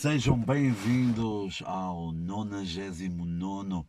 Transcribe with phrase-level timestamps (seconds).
[0.00, 3.84] Sejam bem-vindos ao 99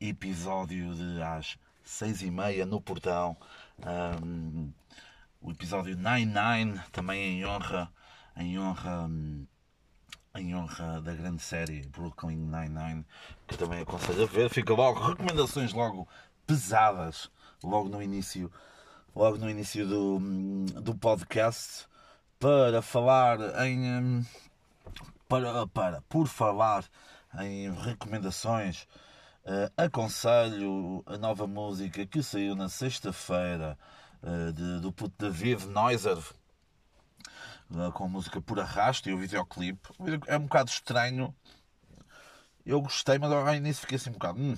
[0.00, 3.36] episódio de às 6 e meia no portão.
[4.20, 4.72] Um,
[5.40, 7.88] o episódio 99, também em honra,
[8.36, 9.08] em honra,
[10.34, 13.06] em honra da grande série Brooklyn Nine-Nine,
[13.46, 14.50] que também aconselho a ver.
[14.50, 16.08] Fica logo, recomendações logo
[16.44, 17.30] pesadas,
[17.62, 18.50] logo no início,
[19.14, 20.18] logo no início do,
[20.80, 21.86] do podcast,
[22.40, 24.26] para falar em
[25.28, 26.84] para, para por falar
[27.40, 28.86] em recomendações,
[29.44, 33.78] uh, aconselho a nova música que saiu na sexta-feira
[34.22, 36.18] uh, do puto David Neuser,
[37.70, 39.88] uh, com música Por Arrasto e o videoclipe.
[40.26, 41.34] É um bocado estranho.
[42.64, 44.40] Eu gostei, mas ao início fiquei assim um bocado.
[44.40, 44.56] Hum.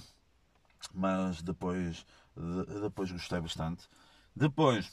[0.94, 2.06] Mas depois,
[2.36, 3.88] de, depois gostei bastante.
[4.34, 4.92] Depois,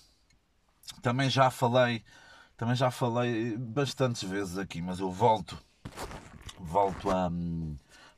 [1.01, 2.03] também já falei
[2.55, 5.57] também já falei bastantes vezes aqui, mas eu volto,
[6.59, 7.31] volto a,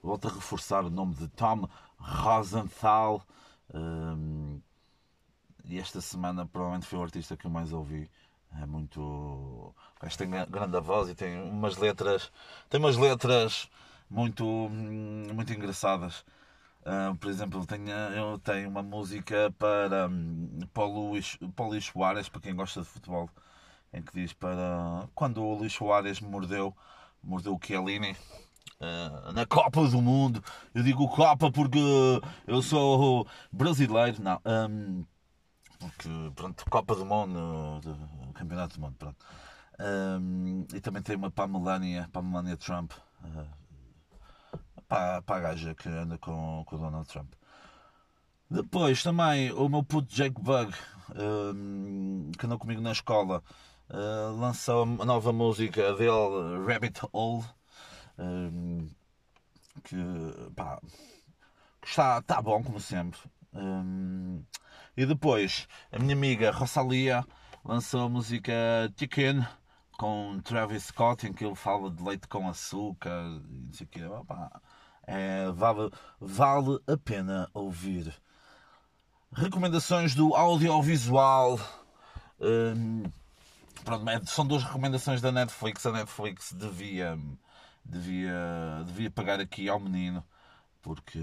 [0.02, 3.26] volto a reforçar o nome de Tom Rosenthal.
[3.74, 4.62] Um,
[5.66, 8.10] e esta semana provavelmente foi o artista que eu mais ouvi.
[8.62, 9.74] É muito.
[10.02, 12.32] Gajo tem grande voz e tem umas letras.
[12.70, 13.70] Tem umas letras
[14.10, 16.26] muito, muito engraçadas.
[16.82, 21.70] Uh, por exemplo, tenho, eu tenho uma música para, um, para, o Luís, para o
[21.70, 23.30] Luís Soares, para quem gosta de futebol
[23.96, 26.76] em que diz para quando o Luís Soares mordeu,
[27.26, 28.16] mordeu o Chiellini
[28.80, 30.44] uh, na Copa do Mundo.
[30.74, 31.80] Eu digo Copa porque
[32.48, 34.40] eu sou brasileiro, não.
[34.46, 35.06] Um,
[35.80, 37.82] porque, pronto, Copa do Mundo,
[38.34, 39.26] Campeonato do Mundo, pronto.
[39.80, 43.48] Um, e também tem uma para a Melania, para a Melania Trump, uh,
[44.88, 47.34] para, para a gaja que anda com, com o Donald Trump.
[48.50, 50.72] Depois também o meu puto Jake Bug,
[51.16, 53.44] um, que andou comigo na escola,
[53.90, 57.46] uh, lançou a nova música dele, Rabbit Hole,
[58.18, 58.90] um,
[59.84, 59.96] que,
[60.56, 60.80] pá,
[61.84, 63.20] está, está bom como sempre.
[63.54, 64.44] Um,
[64.98, 67.26] e depois a minha amiga Rosalia
[67.64, 68.54] lançou a música
[68.98, 69.46] Chicken
[69.98, 73.90] com Travis Scott, em que ele fala de leite com açúcar e não sei o
[73.90, 74.02] quê.
[75.08, 78.14] é, vale, vale a pena ouvir.
[79.32, 81.60] Recomendações do audiovisual.
[82.40, 83.04] Um,
[83.86, 85.86] pronto, são duas recomendações da Netflix.
[85.86, 87.18] A Netflix devia,
[87.86, 90.26] devia, devia pagar aqui ao menino,
[90.82, 91.20] porque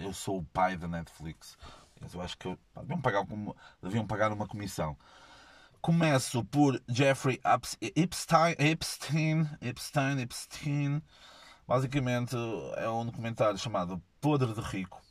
[0.00, 1.56] eu sou o pai da Netflix.
[2.12, 3.26] Eu acho que deviam pagar,
[3.82, 4.96] deviam pagar uma comissão.
[5.80, 7.40] Começo por Jeffrey
[7.96, 11.02] Epstein, Epstein, Epstein, Epstein.
[11.66, 12.36] Basicamente
[12.76, 15.03] é um documentário chamado Podre de Rico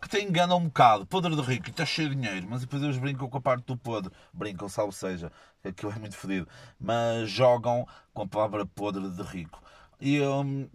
[0.00, 1.06] que te engana um bocado.
[1.06, 3.76] Podre de rico está cheio de dinheiro, mas depois eles brincam com a parte do
[3.76, 4.12] podre.
[4.32, 5.30] Brincam, salvo seja,
[5.64, 6.48] aquilo é muito fodido.
[6.78, 9.62] Mas jogam com a palavra podre de rico.
[10.00, 10.68] E um,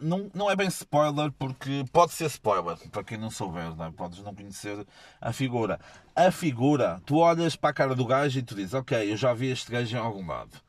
[0.00, 3.90] não, não é bem spoiler, porque pode ser spoiler, para quem não souber, não é?
[3.90, 4.86] podes não conhecer
[5.20, 5.78] a figura.
[6.16, 9.32] A figura, tu olhas para a cara do gajo e tu dizes, ok, eu já
[9.32, 10.60] vi este gajo em algum lado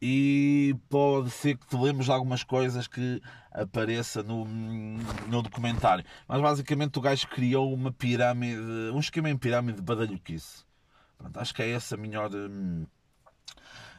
[0.00, 3.20] e pode ser que te de algumas coisas que
[3.50, 6.04] apareça no, no documentário.
[6.26, 8.60] Mas basicamente o gajo criou uma pirâmide,
[8.92, 10.64] um esquema em pirâmide de badalhoquice.
[11.16, 12.30] Pronto, acho que é essa a melhor.
[12.32, 12.86] Hum,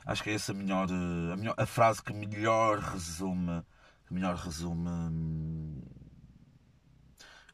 [0.06, 3.62] acho que é essa a melhor, a, melhor, a frase que melhor resume.
[4.08, 4.90] Que melhor resume.
[4.90, 5.82] Hum,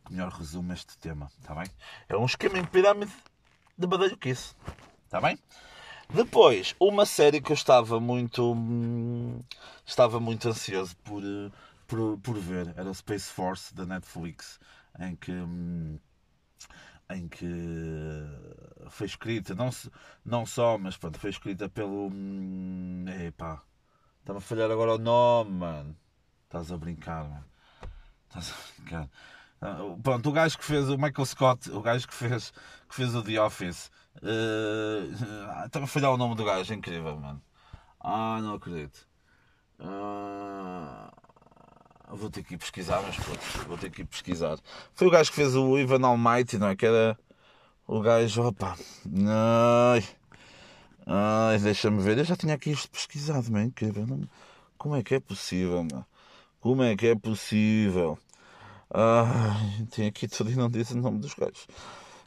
[0.05, 1.65] que melhor resume este tema, está bem?
[2.07, 3.11] É um esquema em pirâmide
[3.75, 4.55] de badalhoquice,
[5.03, 5.37] está bem?
[6.13, 8.53] Depois, uma série que eu estava muito.
[8.53, 9.41] Hum,
[9.85, 11.51] estava muito ansioso por, eh,
[11.87, 14.59] por, por ver era Space Force da Netflix,
[14.99, 15.31] em que.
[15.31, 15.99] Hum,
[17.09, 17.45] em que
[18.89, 19.69] foi escrita, não,
[20.23, 22.07] não só, mas pronto, foi escrita pelo.
[22.07, 23.61] Hum, epá,
[24.19, 25.95] está-me a falhar agora o nome, mano.
[26.45, 27.45] Estás a brincar, mano.
[28.27, 29.09] Estás a brincar.
[29.61, 32.51] Ah, pronto, o gajo que fez o Michael Scott, o gajo que fez,
[32.87, 37.15] que fez o The Office, uh, estava a falhar o nome do gajo, é incrível,
[37.17, 37.41] mano.
[37.99, 39.07] Ah, não acredito.
[39.79, 41.11] Uh,
[42.15, 43.17] vou ter que ir pesquisar, mas
[43.65, 44.57] vou ter que ir pesquisar.
[44.93, 46.75] Foi o gajo que fez o Ivan Almighty, não é?
[46.75, 47.17] Que era
[47.87, 48.77] o gajo, opa,
[49.27, 50.03] ai,
[51.05, 54.05] ai deixa-me ver, eu já tinha aqui isto pesquisado, man, incrível.
[54.77, 56.05] Como é que é possível, mano?
[56.59, 58.17] Como é que é possível?
[58.89, 59.55] Ah,
[59.91, 61.67] tem aqui tudo e não diz o nome dos gajos.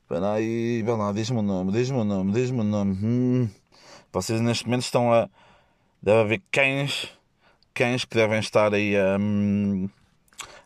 [0.08, 2.98] Espera aí, vai lá, diz-me o nome, diz-me o nome, diz-me o nome.
[3.04, 3.50] Hum.
[4.10, 5.28] Vocês neste momento estão a.
[6.02, 7.10] Deve haver cães,
[7.74, 9.18] cães que devem estar aí a.
[9.20, 9.86] Hum,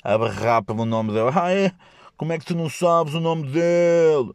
[0.04, 1.32] a berrar pelo nome dele.
[1.34, 1.72] Ah, é?
[2.16, 4.32] Como é que tu não sabes o nome dele?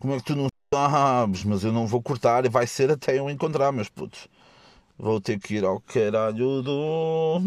[0.00, 1.44] Como é que tu não sabes?
[1.44, 4.26] Mas eu não vou cortar e vai ser até eu encontrar, meus putos.
[4.98, 7.42] Vou ter que ir ao caralho do.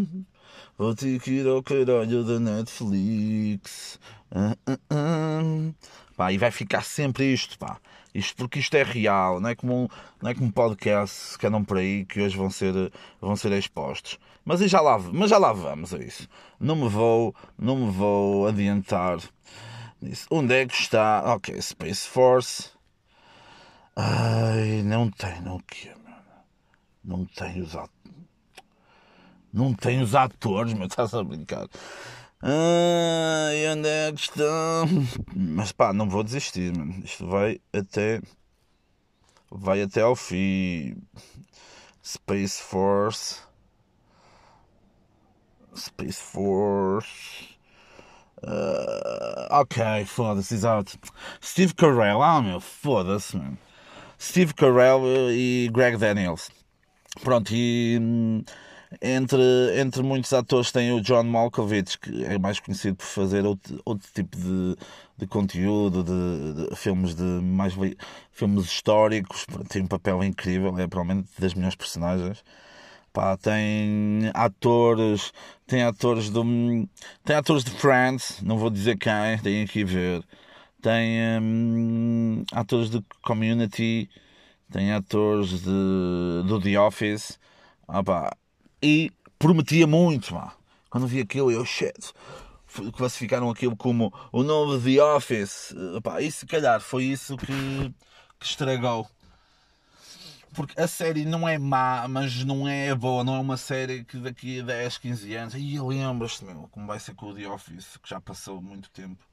[0.78, 4.00] Vou ter que ir ao caralho da Netflix.
[4.32, 5.76] Uh, uh, uh.
[6.20, 7.80] Pá, e vai ficar sempre isto, pá.
[8.14, 9.88] Isto porque isto é real, não é como um,
[10.22, 12.74] não é como podcasts que andam por aí que hoje vão ser,
[13.22, 14.20] vão ser expostos.
[14.44, 16.28] Mas já lá, mas já lá vamos a isso.
[16.60, 19.20] Não me vou, não me vou adiantar.
[20.30, 21.24] Onde é que está?
[21.36, 22.70] Ok, Space Force.
[23.96, 25.94] Ai, não tem, não quê,
[27.02, 27.96] Não tem os atores.
[29.54, 31.70] Não tem os atores, mas estás a brincar.
[32.42, 34.86] Ai, onde é que estão?
[35.36, 37.02] Mas pá, não vou desistir, mano.
[37.04, 38.22] Isto vai até.
[39.52, 40.96] Vai até ao fim.
[42.04, 43.42] Space Force.
[45.76, 47.58] Space Force.
[48.42, 50.98] Uh, ok, foda-se, exato.
[51.44, 53.58] Steve Carell, ah meu, foda-se, mano.
[54.18, 55.02] Steve Carell
[55.32, 56.50] e Greg Daniels.
[57.22, 58.44] Pronto, e hum,
[59.02, 59.42] entre,
[59.80, 64.10] entre muitos atores tem o John Malkovich, que é mais conhecido por fazer outro, outro
[64.14, 64.76] tipo de,
[65.18, 67.74] de conteúdo, de, de filmes de mais
[68.32, 72.44] filmes históricos, tem um papel incrível, é provavelmente das melhores personagens.
[73.14, 75.34] Pá, tem atores,
[75.68, 76.44] tem atores do
[77.26, 80.24] tem atores de Friends, não vou dizer quem, tem que ver.
[80.82, 84.10] Tem hum, atores de Community,
[84.72, 87.40] tem atores de, do The Office.
[87.88, 88.32] Ah, pá,
[88.82, 90.54] e prometia muito, pá.
[90.90, 92.14] Quando vi aquilo, eu, shit,
[92.94, 95.74] classificaram aquilo como o novo The Office.
[96.04, 97.94] Pá, e se calhar foi isso que,
[98.40, 99.08] que estragou.
[100.54, 104.18] Porque a série não é má, mas não é boa, não é uma série que
[104.18, 105.54] daqui a 10, 15 anos.
[105.54, 109.24] E lembras-te, meu, como vai ser com o The Office, que já passou muito tempo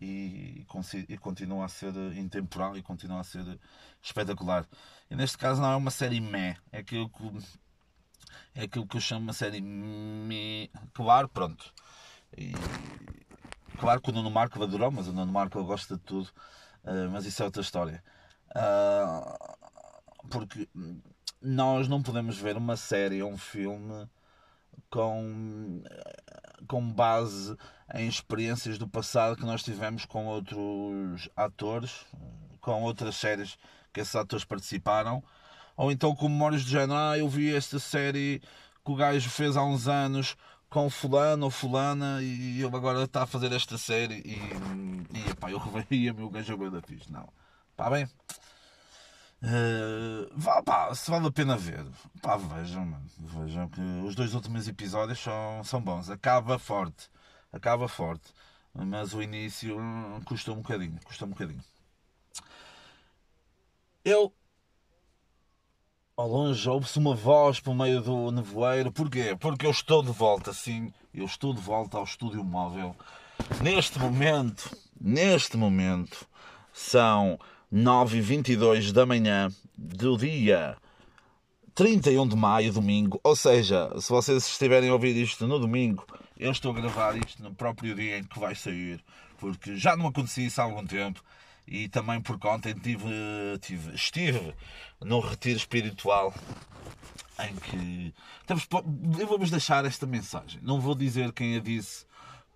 [0.00, 0.64] e,
[1.08, 3.58] e continua a ser intemporal e continua a ser
[4.02, 4.66] espetacular.
[5.10, 7.30] E neste caso não é uma série meh, é aquilo que
[8.54, 9.62] é aquilo que eu chamo uma série
[10.92, 11.72] claro, pronto.
[12.36, 12.52] E...
[13.78, 16.28] Claro que o Nuno Marco adorou, mas o Nuno Marco gosta de tudo.
[16.84, 18.02] Uh, mas isso é outra história.
[18.50, 20.68] Uh, porque
[21.40, 24.08] nós não podemos ver uma série ou um filme
[24.90, 25.82] com,
[26.66, 27.56] com base
[27.94, 32.04] em experiências do passado que nós tivemos com outros atores,
[32.60, 33.56] com outras séries
[33.92, 35.22] que esses atores participaram
[35.78, 38.42] ou então com memórias do género, ah, eu vi esta série
[38.84, 40.36] que o gajo fez há uns anos
[40.68, 44.32] com fulano ou fulana e ele agora está a fazer esta série e,
[45.16, 47.10] e eu reveria-me o gajo da fixe.
[47.12, 47.28] Não,
[47.76, 48.06] pá, bem.
[49.40, 51.86] Uh, vá, pá, se vale a pena ver,
[52.20, 56.10] pá, vejam, mano, vejam que os dois últimos episódios são, são bons.
[56.10, 57.08] Acaba forte,
[57.52, 58.34] acaba forte,
[58.74, 61.62] mas o início hum, custa um bocadinho, custa um bocadinho.
[64.04, 64.34] Eu
[66.28, 68.92] longe ouve-se uma voz por meio do nevoeiro.
[68.92, 69.36] Porquê?
[69.40, 70.92] Porque eu estou de volta, sim.
[71.12, 72.94] Eu estou de volta ao estúdio móvel.
[73.62, 76.26] Neste momento, neste momento,
[76.72, 77.38] são
[77.72, 80.76] 9h22 da manhã do dia
[81.74, 83.18] 31 de maio, domingo.
[83.24, 86.04] Ou seja, se vocês estiverem a ouvir isto no domingo,
[86.38, 89.02] eu estou a gravar isto no próprio dia em que vai sair.
[89.38, 91.22] Porque já não acontecia isso há algum tempo
[91.70, 93.06] e também por conta tive,
[93.60, 94.54] tive, estive
[95.00, 96.34] num retiro espiritual
[97.40, 98.14] em que
[98.46, 98.66] temos,
[99.18, 100.60] eu vou-vos deixar esta mensagem.
[100.62, 102.04] Não vou dizer quem a disse,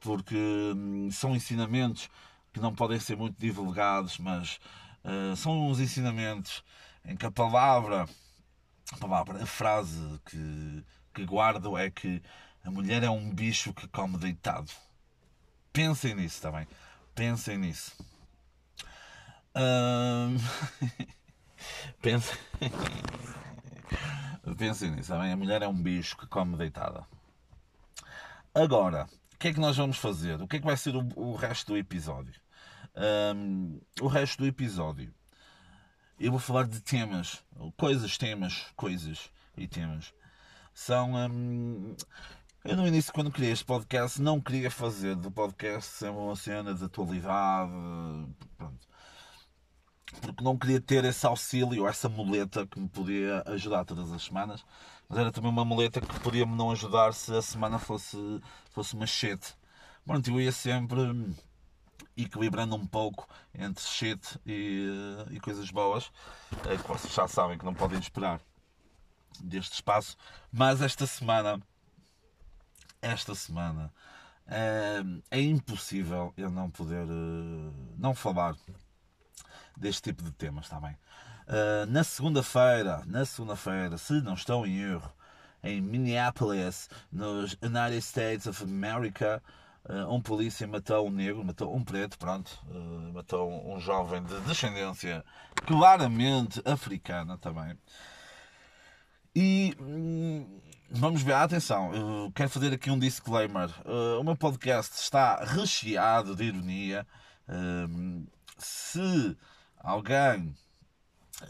[0.00, 2.10] porque hum, são ensinamentos
[2.52, 4.58] que não podem ser muito divulgados, mas
[5.04, 6.64] uh, são uns ensinamentos
[7.04, 8.06] em que a palavra,
[8.92, 12.20] a palavra, a frase que, que guardo é que
[12.64, 14.70] a mulher é um bicho que come deitado.
[15.72, 16.66] Pensem nisso também.
[17.14, 17.96] Pensem nisso.
[19.56, 20.36] Um...
[22.00, 22.38] Pensem...
[24.58, 25.32] Pensem nisso, também.
[25.32, 27.06] A mulher é um bicho que come deitada.
[28.54, 30.40] Agora, o que é que nós vamos fazer?
[30.40, 32.40] O que é que vai ser o, o resto do episódio?
[33.34, 35.14] Um, o resto do episódio
[36.18, 37.42] eu vou falar de temas,
[37.76, 40.14] coisas, temas, coisas e temas.
[40.72, 41.14] São.
[41.14, 41.96] Um,
[42.64, 46.84] eu no início, quando criei este podcast, não queria fazer do podcast uma cena de
[46.84, 47.72] atualidade.
[48.56, 48.91] Pronto
[50.20, 54.64] porque não queria ter esse auxílio, essa muleta que me podia ajudar todas as semanas,
[55.08, 58.16] mas era também uma muleta que podia-me não ajudar se a semana fosse,
[58.70, 59.54] fosse uma shit.
[60.04, 61.00] Pronto, eu ia sempre
[62.16, 64.88] equilibrando um pouco entre shit e,
[65.30, 66.10] e coisas boas,
[66.66, 68.40] eh, que vocês já sabem que não podem esperar
[69.40, 70.16] deste espaço,
[70.52, 71.60] mas esta semana,
[73.00, 73.92] esta semana,
[74.46, 78.56] é, é impossível eu não poder uh, não falar
[79.76, 80.96] deste tipo de temas, está bem?
[81.46, 85.12] Uh, na segunda-feira, na segunda-feira, se não estou em erro,
[85.62, 89.42] em Minneapolis, nos United States of America,
[89.88, 94.40] uh, um polícia matou um negro, matou um preto, pronto, uh, matou um jovem de
[94.40, 95.24] descendência
[95.66, 97.76] claramente africana também.
[99.34, 100.60] E hum,
[100.90, 103.70] vamos ver, atenção, eu quero fazer aqui um disclaimer.
[103.86, 107.06] Uh, o meu podcast está recheado de ironia.
[107.48, 108.26] Uh,
[108.58, 109.36] se
[109.82, 110.54] alguém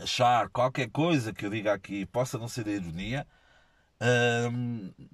[0.00, 3.26] achar qualquer coisa que eu diga aqui possa não ser ironia,
[4.00, 5.06] uh,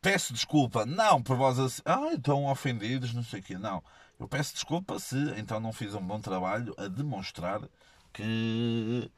[0.00, 0.86] peço desculpa.
[0.86, 3.58] Não por vós assim, ah, estão ofendidos, não sei o quê.
[3.58, 3.82] Não.
[4.18, 7.60] Eu peço desculpa se então não fiz um bom trabalho a demonstrar
[8.12, 9.10] que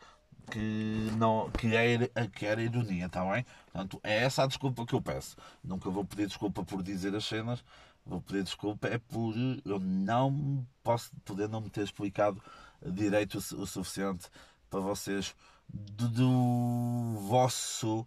[0.50, 3.44] que, não, que, é, que era ironia, está bem?
[3.72, 5.36] Portanto, é essa a desculpa que eu peço.
[5.62, 7.64] Nunca vou pedir desculpa por dizer as cenas,
[8.06, 9.34] vou pedir desculpa é por
[9.64, 12.40] eu não posso poder não me ter explicado
[12.84, 14.28] direito o, o suficiente
[14.70, 15.34] para vocês
[15.68, 18.06] do, do, vosso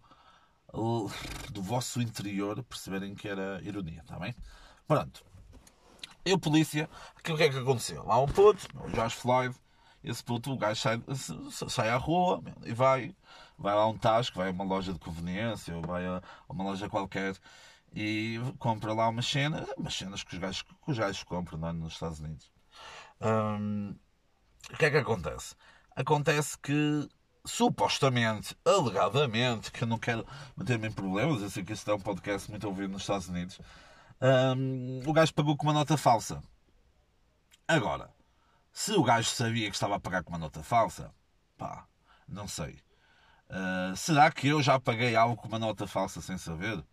[1.52, 4.34] do vosso interior perceberem que era ironia, está bem?
[4.86, 5.24] Pronto.
[6.24, 6.88] Eu, polícia,
[7.18, 8.04] o que é que aconteceu?
[8.04, 9.56] Lá um puto, o George Floyd,
[10.04, 11.02] esse puto, o gajo sai,
[11.68, 13.14] sai à rua e vai,
[13.58, 16.88] vai lá um tasco, vai a uma loja de conveniência ou vai a uma loja
[16.88, 17.34] qualquer
[17.92, 21.68] e compra lá umas cenas, umas cenas que os gajos, que os gajos compram não
[21.68, 21.72] é?
[21.72, 22.50] nos Estados Unidos.
[24.72, 25.54] O que é que acontece?
[25.96, 27.08] Acontece que
[27.44, 32.00] supostamente, alegadamente, que eu não quero meter-me em problemas, eu sei que este é um
[32.00, 33.58] podcast muito ouvido nos Estados Unidos,
[35.06, 36.42] o gajo pagou com uma nota falsa.
[37.66, 38.10] Agora,
[38.72, 41.12] se o gajo sabia que estava a pagar com uma nota falsa,
[41.56, 41.86] pá,
[42.28, 42.78] não sei.
[43.48, 46.84] Uh, será que eu já paguei algo com uma nota falsa sem saber?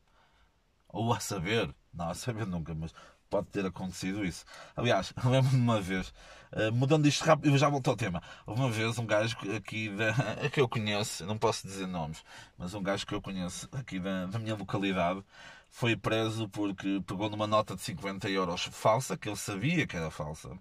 [0.90, 1.74] Ou a saber?
[1.94, 2.94] Não, a saber nunca, mas
[3.30, 4.46] pode ter acontecido isso.
[4.76, 6.14] Aliás, lembro-me uma vez,
[6.54, 8.22] uh, mudando isto rápido, eu já volto ao tema.
[8.46, 10.14] Uma vez um gajo aqui da,
[10.50, 12.24] que eu conheço, não posso dizer nomes,
[12.58, 15.24] mas um gajo que eu conheço aqui da, da minha localidade
[15.70, 20.10] foi preso porque pegou numa nota de 50 euros falsa, que ele sabia que era
[20.10, 20.58] falsa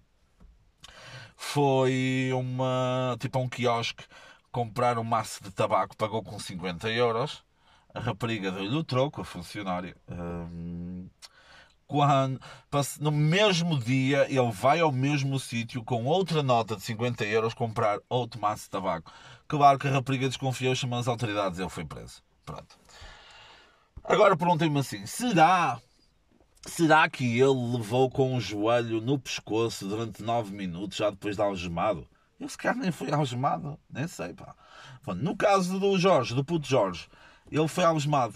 [1.37, 4.03] foi uma tipo a um quiosque
[4.51, 7.45] comprar um maço de tabaco, pagou com 50 euros.
[7.97, 9.95] A rapariga deu-lhe o troco, a funcionária.
[11.87, 12.39] Quando,
[12.99, 17.97] no mesmo dia, ele vai ao mesmo sítio com outra nota de 50 euros comprar
[18.07, 19.11] outro maço de tabaco.
[19.47, 22.21] Claro que a rapariga desconfiou, chamou as autoridades ele foi preso.
[22.45, 22.77] Pronto.
[24.03, 25.81] Agora perguntei-me assim: será
[26.67, 31.41] Será que ele levou com o joelho no pescoço durante 9 minutos, já depois de
[31.41, 32.07] algemado?
[32.39, 34.53] Eu se calhar nem foi algemado, nem sei, pá.
[35.15, 37.07] No caso do Jorge, do puto Jorge,
[37.51, 38.35] ele foi algemado.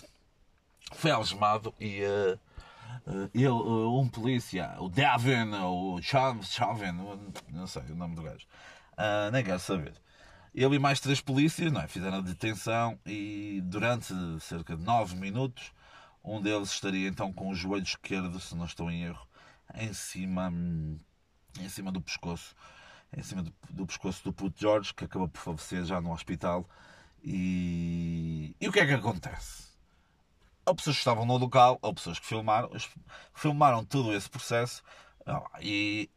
[0.93, 2.39] Foi algemado e uh,
[3.07, 6.91] uh, ele, uh, um polícia, o Devin, o Chauvin,
[7.49, 8.45] não sei o nome do gajo,
[9.31, 9.93] nem quero saber.
[10.53, 15.15] Ele e mais três polícias não é, fizeram a detenção e durante cerca de 9
[15.15, 15.71] minutos
[16.23, 19.27] um deles estaria então com o joelho esquerdo, se não estou em erro,
[19.73, 20.53] em cima,
[21.59, 22.55] em cima do pescoço,
[23.15, 26.69] em cima do, do pescoço do puto George, que acabou por falecer já no hospital.
[27.23, 29.69] E, e o que é que acontece?
[30.65, 32.69] Há pessoas que estavam no local, há pessoas que filmaram,
[33.33, 34.83] filmaram todo esse processo
[35.59, 36.09] e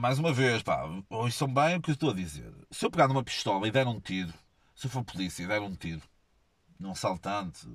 [0.00, 2.52] mais uma vez, pá, ouçam bem o que eu estou a dizer.
[2.70, 4.32] Se eu pegar numa pistola e der um tiro,
[4.74, 6.02] se eu for polícia e der um tiro,
[6.78, 7.68] num saltante.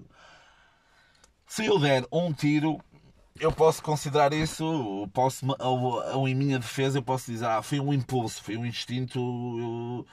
[1.46, 2.80] Se eu der um tiro,
[3.40, 7.80] eu posso considerar isso, posso, ou, ou, em minha defesa, eu posso dizer, ah, foi
[7.80, 10.08] um impulso, foi um instinto, eu,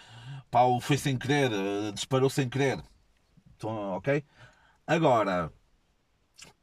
[0.50, 2.82] pá, foi sem querer, eh, disparou sem querer.
[3.56, 4.24] Então, ok?
[4.86, 5.52] Agora,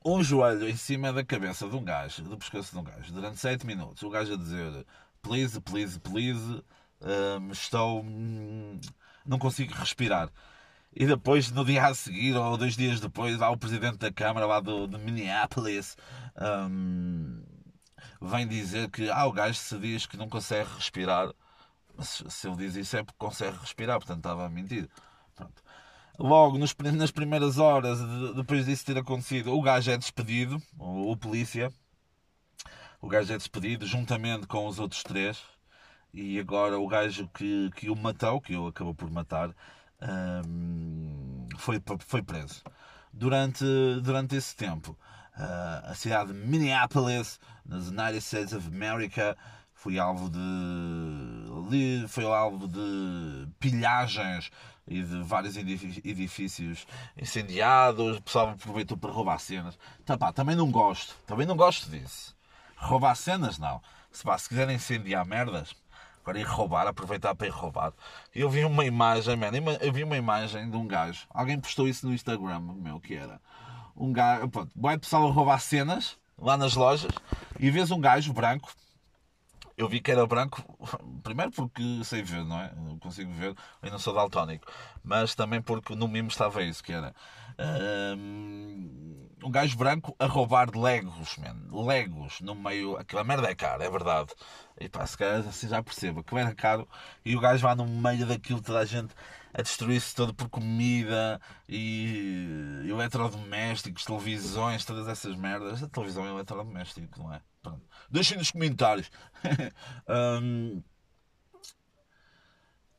[0.05, 3.39] um joelho em cima da cabeça de um gajo, do pescoço de um gajo, durante
[3.39, 4.85] 7 minutos, o gajo a dizer,
[5.21, 6.63] please, please, please,
[7.01, 8.01] um, estou.
[8.01, 8.79] Hum,
[9.25, 10.31] não consigo respirar.
[10.95, 14.45] E depois, no dia a seguir, ou dois dias depois, lá o presidente da Câmara
[14.47, 15.95] lá do, de Minneapolis
[16.39, 17.43] um,
[18.21, 21.33] vem dizer que ah, o gajo se diz que não consegue respirar.
[21.95, 24.89] Mas se ele diz isso é porque consegue respirar, portanto estava a mentir.
[25.35, 25.63] Pronto.
[26.19, 31.11] Logo, nos, nas primeiras horas, de, depois disso ter acontecido, o gajo é despedido, o,
[31.11, 31.71] o polícia.
[33.01, 35.43] O gajo é despedido juntamente com os outros três.
[36.13, 39.53] E agora o gajo que, que o matou, que o acabou por matar,
[40.01, 42.63] um, foi, foi preso.
[43.13, 43.65] Durante,
[44.01, 44.97] durante esse tempo,
[45.37, 49.37] a cidade de Minneapolis, nos United States of America,
[49.73, 54.49] foi alvo de foi alvo de pilhagens
[54.87, 58.17] e de vários edifícios incendiados.
[58.17, 59.77] O pessoal aproveitou para roubar cenas.
[60.05, 61.15] Tá, pá, também não gosto.
[61.27, 62.35] Também não gosto disso.
[62.75, 63.81] Roubar cenas, não.
[64.11, 65.75] Se, pá, se quiserem incendiar merdas,
[66.27, 67.93] Agora ir roubar, aproveitar para ir roubar.
[68.35, 69.47] Eu vi uma imagem, man,
[69.79, 71.25] eu vi uma imagem de um gajo.
[71.29, 73.39] Alguém postou isso no Instagram, meu, que era.
[73.97, 77.11] Um gajo, pronto, vai pessoal a roubar cenas lá nas lojas
[77.59, 78.71] e vês um gajo branco.
[79.75, 80.63] Eu vi que era branco,
[81.21, 82.73] primeiro porque sei ver, não é?
[82.89, 84.65] Eu consigo ver, eu não sou daltónico,
[85.03, 87.13] mas também porque no mimo estava isso, que era
[89.43, 91.57] um, gajo branco a roubar Legos, man.
[91.85, 92.97] Legos no meio.
[92.97, 94.31] Aquela merda é cara, é verdade.
[94.79, 96.19] E pá, se calhar assim já percebo.
[96.19, 96.87] Aquilo era caro
[97.25, 99.13] e o gajo vai no meio daquilo, toda a gente
[99.57, 105.81] a destruir-se todo por comida e eletrodomésticos, televisões, todas essas merdas.
[105.81, 107.41] A televisão é eletrodoméstico, não é?
[107.63, 107.83] Pronto.
[108.07, 109.09] Deixem nos comentários.
[110.07, 110.83] um,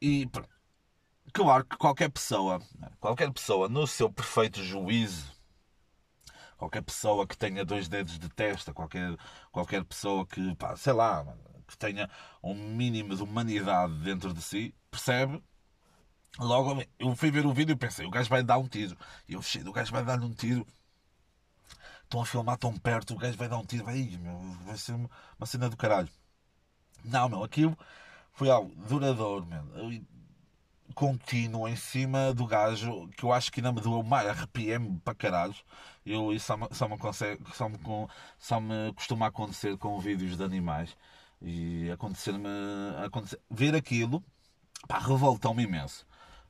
[0.03, 0.49] e pronto.
[1.33, 2.61] Claro que qualquer pessoa,
[2.99, 5.33] qualquer pessoa no seu perfeito juízo,
[6.57, 9.17] qualquer pessoa que tenha dois dedos de testa, qualquer,
[9.53, 11.25] qualquer pessoa que, pá, sei lá,
[11.69, 12.11] que tenha
[12.43, 15.41] um mínimo de humanidade dentro de si, percebe
[16.37, 18.97] Logo, eu fui ver o vídeo e pensei, o gajo vai dar um tiro.
[19.29, 20.67] E eu o gajo vai dar um tiro.
[22.05, 23.85] Estão a filmar tão perto, o gajo vai dar um tiro.
[23.85, 26.09] Vai, meu, vai ser uma, uma cena do caralho.
[27.05, 27.77] Não, meu, aquilo
[28.33, 29.63] foi algo duradouro, meu.
[30.95, 35.15] Contínuo em cima do gajo, que eu acho que ainda me doeu mais, arrepiei-me para
[35.15, 35.55] caralho.
[36.07, 37.79] Eu, isso só me, só, me consegue, só, me,
[38.39, 40.97] só me costuma acontecer com vídeos de animais.
[41.43, 42.49] E acontecer-me.
[43.05, 44.25] Acontecer, ver aquilo,
[44.89, 46.08] pá, revoltou-me imenso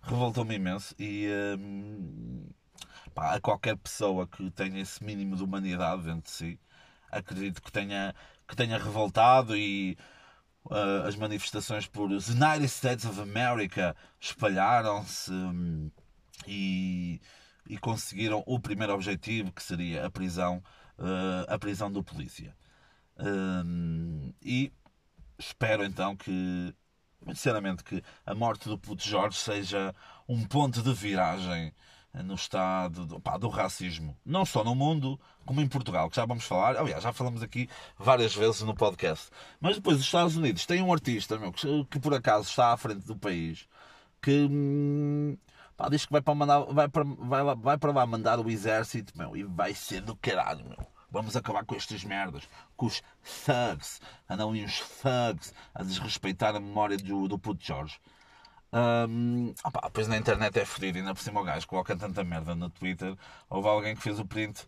[0.09, 2.49] revoltou-me imenso e hum,
[3.15, 6.61] pá, a qualquer pessoa que tenha esse mínimo de humanidade dentro de si,
[7.11, 8.15] acredito que tenha,
[8.47, 9.97] que tenha revoltado e
[10.67, 15.91] uh, as manifestações por os United States of America espalharam-se hum,
[16.47, 17.21] e,
[17.69, 20.63] e conseguiram o primeiro objetivo que seria a prisão,
[20.99, 22.57] uh, a prisão do polícia.
[23.21, 24.73] Um, e
[25.39, 26.73] espero então que
[27.29, 29.95] sinceramente que a morte do puto Jorge seja
[30.29, 31.73] um ponto de viragem
[32.15, 36.25] no estado do, pá, do racismo, não só no mundo, como em Portugal, que já
[36.25, 39.31] vamos falar, aliás, já falamos aqui várias vezes no podcast.
[39.61, 42.77] Mas depois os Estados Unidos têm um artista meu, que, que por acaso está à
[42.77, 43.69] frente do país
[44.21, 45.37] que hum,
[45.77, 49.17] pá, diz que vai para, mandar, vai, para, vai, vai para lá mandar o exército
[49.17, 50.65] meu, e vai ser do caralho.
[50.69, 50.98] Meu.
[51.11, 53.03] Vamos acabar com estas merdas, com os
[53.45, 54.01] thugs.
[54.29, 57.99] Andam ali uns thugs a desrespeitar a memória do, do puto Jorge.
[58.71, 62.55] Um, opa, pois na internet é fodido, ainda por cima o gajo coloca tanta merda
[62.55, 63.17] no Twitter.
[63.49, 64.67] Houve alguém que fez o print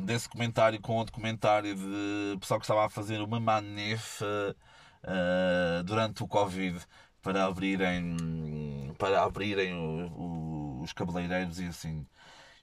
[0.00, 6.22] desse comentário com outro comentário de pessoal que estava a fazer uma manif uh, durante
[6.22, 6.78] o Covid
[7.22, 12.06] para abrirem, para abrirem o, o, os cabeleireiros e assim.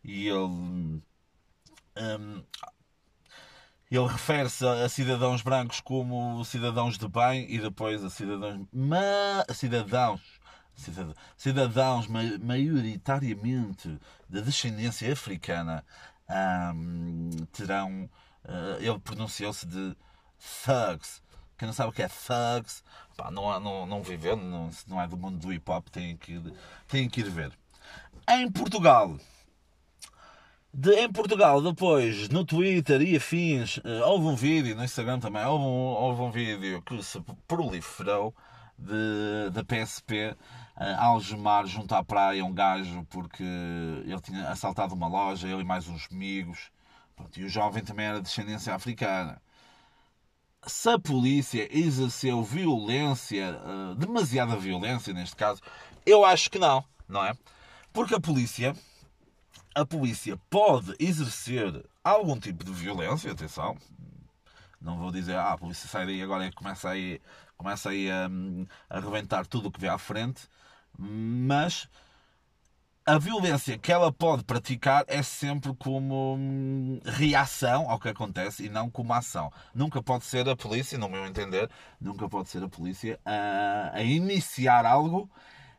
[0.03, 1.01] E ele.
[1.97, 2.43] Um,
[3.91, 8.65] ele refere-se a cidadãos brancos como cidadãos de bem e depois a cidadãos.
[8.73, 10.21] Ma, cidadãos.
[11.37, 15.85] Cidadãos maioritariamente de descendência africana
[16.29, 18.09] um, terão.
[18.43, 19.95] Uh, ele pronunciou-se de
[20.65, 21.23] thugs.
[21.57, 22.83] Quem não sabe o que é thugs,
[23.15, 26.41] pá, não, não, não viveu, não, não é do mundo do hip hop, tem que,
[26.87, 27.51] tem que ir ver.
[28.29, 29.17] Em Portugal,
[30.77, 35.45] de, em Portugal, depois, no Twitter e afins, uh, houve um vídeo, no Instagram também,
[35.45, 38.35] houve um, houve um vídeo que se proliferou
[39.53, 45.07] da PSP uh, eh, algemar junto à praia um gajo porque ele tinha assaltado uma
[45.07, 46.69] loja, ele e mais uns amigos.
[47.15, 49.41] Pronto, e o jovem também era de descendência africana.
[50.67, 55.61] Se a polícia exerceu violência, uh, demasiada violência neste caso,
[56.05, 57.33] eu acho que não, não é?
[57.93, 58.75] Porque a polícia
[59.75, 63.77] a polícia pode exercer algum tipo de violência, atenção,
[64.79, 67.21] não vou dizer, ah, a polícia sai daí agora e começa aí,
[67.57, 68.29] começa aí a,
[68.89, 70.47] a reventar tudo o que vê à frente,
[70.97, 71.89] mas
[73.05, 78.69] a violência que ela pode praticar é sempre como hum, reação ao que acontece e
[78.69, 79.51] não como ação.
[79.75, 81.69] Nunca pode ser a polícia, no meu entender,
[82.01, 85.29] nunca pode ser a polícia a, a iniciar algo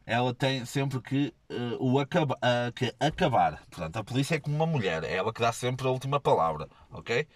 [0.06, 3.60] ela tem sempre que, uh, o acaba, uh, que acabar.
[3.68, 6.68] Portanto, a polícia é como uma mulher, é ela que dá sempre a última palavra,
[6.92, 7.26] ok?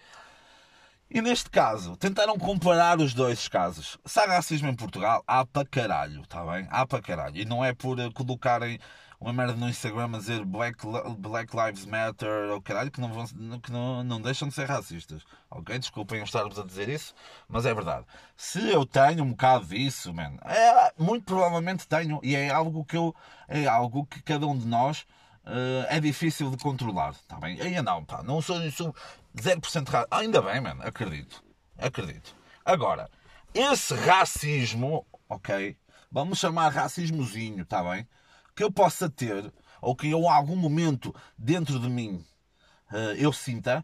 [1.09, 3.97] E neste caso, tentaram comparar os dois casos.
[4.05, 6.65] Se há racismo em Portugal, há para caralho, está bem?
[6.71, 7.35] Há para caralho.
[7.37, 8.79] E não é por uh, colocarem
[9.21, 10.79] uma merda no Instagram a dizer Black,
[11.17, 15.23] Black Lives Matter ou caralho, que, não, vão, que não, não deixam de ser racistas.
[15.49, 15.77] Ok?
[15.77, 17.13] Desculpem eu estar-vos a dizer isso,
[17.47, 18.05] mas é verdade.
[18.35, 22.97] Se eu tenho um bocado disso, man, é, muito provavelmente tenho, e é algo que
[22.97, 23.15] eu.
[23.47, 25.01] É algo que cada um de nós
[25.45, 27.11] uh, é difícil de controlar.
[27.11, 27.61] Está bem?
[27.61, 28.95] Aí não, pá, não sou, sou
[29.35, 30.07] 0% racista.
[30.09, 31.43] Ah, ainda bem, man, acredito.
[31.77, 32.35] Acredito.
[32.65, 33.09] Agora,
[33.53, 35.77] esse racismo ok?
[36.11, 38.05] Vamos chamar racismozinho, está bem?
[38.61, 42.23] Que eu possa ter, ou que eu, em algum momento dentro de mim
[42.91, 43.83] uh, eu sinta,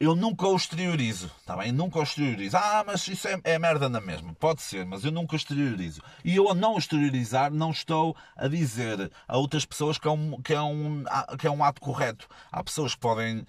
[0.00, 1.72] eu nunca o exteriorizo, está bem?
[1.72, 2.56] Nunca o exteriorizo.
[2.56, 4.32] Ah, mas isso é, é, merda na mesma.
[4.36, 6.00] Pode ser, mas eu nunca exteriorizo.
[6.24, 10.40] E eu a não exteriorizar, não estou a dizer a outras pessoas que é um,
[10.40, 11.04] que é um,
[11.38, 12.26] que é um ato correto.
[12.50, 13.46] Há pessoas que podem,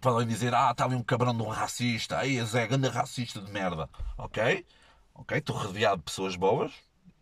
[0.00, 3.52] podem dizer, ah, está ali um cabrão de um racista, aí Zé, grande racista de
[3.52, 3.86] merda.
[4.16, 4.64] Ok?
[5.14, 5.36] Ok?
[5.36, 6.72] Estou rodeado de pessoas boas.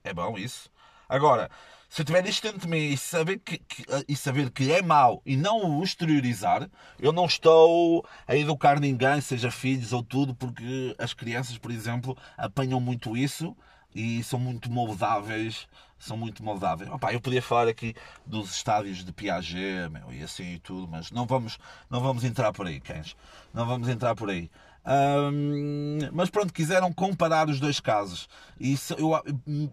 [0.05, 0.71] É bom isso.
[1.09, 1.51] Agora,
[1.95, 4.83] se eu tiver isto dentro de mim e saber que, que, e saber que é
[4.83, 10.35] mau e não o exteriorizar, eu não estou a educar ninguém, seja filhos ou tudo,
[10.35, 13.57] porque as crianças, por exemplo, apanham muito isso
[13.95, 15.69] e são muito moldáveis.
[15.97, 16.91] São muito moldáveis.
[16.91, 17.95] Opa, eu podia falar aqui
[18.27, 22.53] dos estádios de Piaget meu, e assim e tudo, mas não vamos, não vamos entrar
[22.53, 23.17] por aí, cães.
[23.55, 24.51] Não vamos entrar por aí.
[24.87, 28.29] Um, mas pronto, quiseram comparar os dois casos.
[28.61, 29.13] E, eu,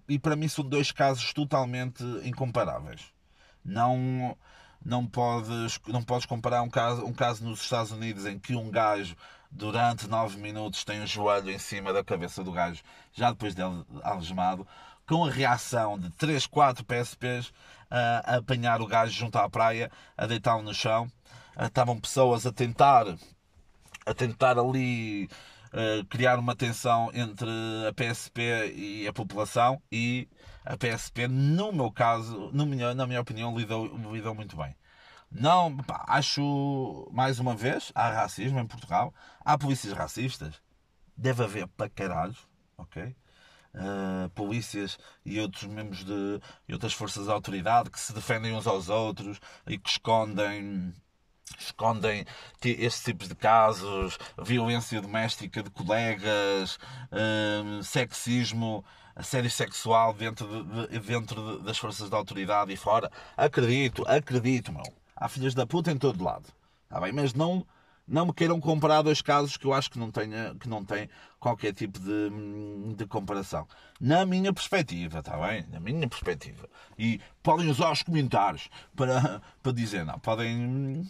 [0.07, 3.01] e para mim são dois casos totalmente incomparáveis.
[3.63, 4.37] Não,
[4.83, 8.71] não, podes, não podes comparar um caso, um caso nos Estados Unidos em que um
[8.71, 9.15] gajo
[9.51, 13.83] durante 9 minutos tem o joelho em cima da cabeça do gajo, já depois dele
[14.01, 14.65] algemado,
[15.05, 17.51] com a reação de 3, 4 PSPs
[17.89, 21.11] a, a apanhar o gajo junto à praia, a deitá-lo no chão.
[21.59, 23.05] Estavam pessoas a tentar
[24.05, 25.29] a tentar ali
[25.73, 27.49] uh, criar uma tensão entre
[27.87, 30.27] a PSP e a população e
[30.65, 34.75] a PSP, no meu caso, no na minha opinião, lidou, lidou muito bem.
[35.31, 40.61] Não, pá, acho, mais uma vez, há racismo em Portugal, há polícias racistas,
[41.15, 42.35] deve haver para caralho,
[42.77, 43.15] ok?
[43.73, 48.67] Uh, polícias e outros membros de e outras forças de autoridade que se defendem uns
[48.67, 50.93] aos outros e que escondem
[51.59, 52.25] escondem
[52.63, 56.77] estes tipos de casos, violência doméstica de colegas,
[57.11, 58.83] hum, sexismo,
[59.15, 63.11] assédio sexual dentro, de, dentro das forças de autoridade e fora.
[63.35, 64.83] Acredito, acredito, meu.
[65.15, 66.47] Há filhas da puta em todo lado.
[66.83, 67.11] Está bem?
[67.11, 67.65] Mas não
[68.11, 71.09] não me queiram comparar dois casos que eu acho que não, tenha, que não tem
[71.39, 72.29] qualquer tipo de,
[72.93, 73.65] de comparação.
[74.01, 75.65] Na minha perspectiva, está bem?
[75.69, 76.69] Na minha perspectiva.
[76.99, 81.09] E podem usar os comentários para, para dizer, não, podem.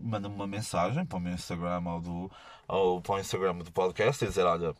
[0.00, 2.32] Mandam-me uma mensagem para o meu Instagram ou, do,
[2.66, 4.74] ou para o Instagram do podcast e dizer: olha,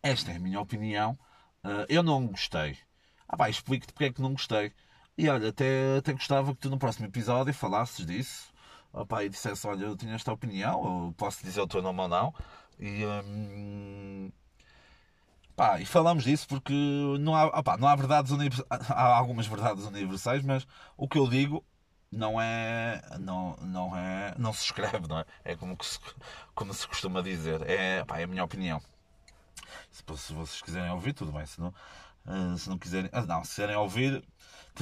[0.00, 1.18] esta é a minha opinião,
[1.64, 2.78] uh, eu não gostei.
[3.28, 4.72] Ah, vai, explico-te porque é que não gostei.
[5.18, 8.50] E olha, até, até gostava que tu no próximo episódio falasses disso
[8.92, 12.34] opa, e dissesse, olha, eu tinha esta opinião, posso dizer o teu nome ou não,
[12.78, 14.32] e, hum,
[15.56, 16.72] pá, e falamos disso porque
[17.20, 21.28] não há, opa, não há verdades universais, há algumas verdades universais, mas o que eu
[21.28, 21.64] digo
[22.10, 25.24] não é, não, não é, não se escreve, não é?
[25.44, 25.98] É como, se,
[26.54, 28.80] como se costuma dizer, é, pá, é a minha opinião.
[29.90, 31.68] Se, se vocês quiserem ouvir, tudo bem, se não,
[32.26, 34.24] uh, se não quiserem, ah, não, se quiserem ouvir,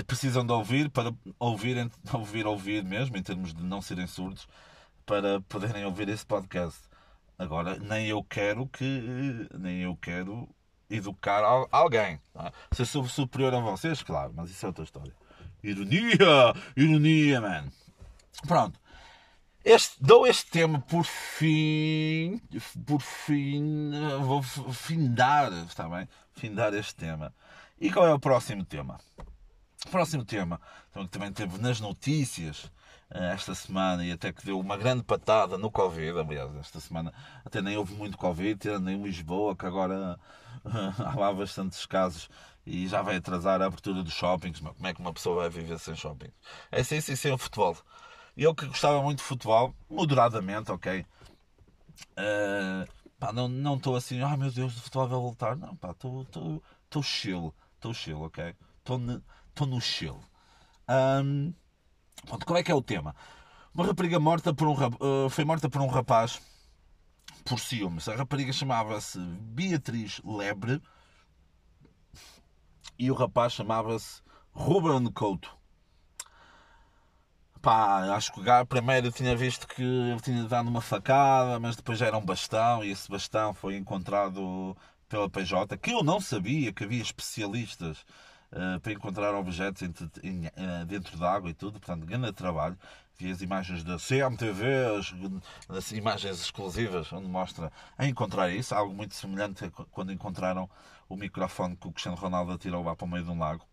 [0.07, 4.47] precisam de ouvir para ouvir, ouvir, ouvir mesmo, em termos de não serem surdos,
[5.05, 6.81] para poderem ouvir esse podcast.
[7.39, 9.49] Agora, nem eu quero que.
[9.59, 10.49] Nem eu quero
[10.91, 12.21] educar alguém.
[12.35, 12.53] É?
[12.73, 15.15] Se sou superior a vocês, claro, mas isso é outra história.
[15.63, 16.55] Ironia!
[16.77, 17.69] Ironia, man!
[18.47, 18.79] Pronto.
[19.65, 22.41] Este, dou este tema por fim.
[22.87, 23.91] Por fim.
[24.21, 26.09] Vou findar, está bem?
[26.33, 27.35] Findar este tema.
[27.81, 28.99] E qual é o próximo tema?
[29.91, 30.61] Próximo tema,
[30.91, 32.71] então, que também teve nas notícias
[33.11, 36.19] eh, esta semana e até que deu uma grande patada no Covid.
[36.19, 37.13] Aliás, esta semana
[37.45, 40.19] até nem houve muito Covid, tirando em Lisboa, que agora
[40.99, 42.29] há lá bastantes casos
[42.67, 44.61] e já vai atrasar a abertura dos shoppings.
[44.61, 46.31] Como é que uma pessoa vai viver sem shopping?
[46.71, 47.77] É assim, sim, sem o futebol.
[48.37, 51.07] Eu que gostava muito de futebol, moderadamente, ok.
[52.13, 52.87] Uh,
[53.19, 55.57] pá, não estou assim, ah oh, meu Deus, o futebol vai voltar.
[55.57, 58.55] Não, pá, estou chill, estou chill, ok?
[58.79, 58.99] Estou
[59.59, 60.21] estou no chill.
[60.89, 61.53] Um,
[62.25, 63.15] pronto, qual é que é o tema?
[63.75, 66.41] Uma rapariga morta por um, uh, foi morta por um rapaz
[67.45, 68.09] por ciúmes.
[68.09, 70.81] A rapariga chamava-se Beatriz Lebre
[72.99, 75.57] e o rapaz chamava-se Ruben Couto.
[77.61, 81.75] Pá, acho que o gajo primeiro tinha visto que ele tinha dado uma facada, mas
[81.75, 84.77] depois já era um bastão e esse bastão foi encontrado
[85.09, 88.05] pela PJ, que eu não sabia que havia especialistas
[88.53, 92.79] uh, para encontrar objetos em, em, uh, dentro d'água e tudo, portanto, grande trabalho.
[93.17, 94.65] Vi as imagens da CMTV,
[94.99, 95.15] as,
[95.77, 100.71] as, imagens exclusivas, onde mostra a encontrar isso, algo muito semelhante a quando encontraram
[101.09, 103.67] o microfone que o Cristiano Ronaldo atirou lá para o meio de um lago.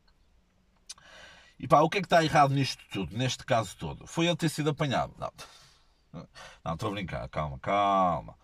[1.60, 4.08] E pá, o que é que está errado nisto tudo, neste caso todo?
[4.08, 5.14] Foi ele ter sido apanhado?
[5.18, 6.28] Não,
[6.64, 8.36] não estou a brincar, calma, calma.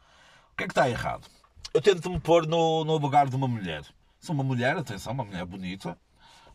[0.53, 1.27] O que é que está errado?
[1.73, 3.83] eu tento me pôr no, no lugar de uma mulher.
[4.19, 5.97] Sou uma mulher, atenção, uma mulher bonita,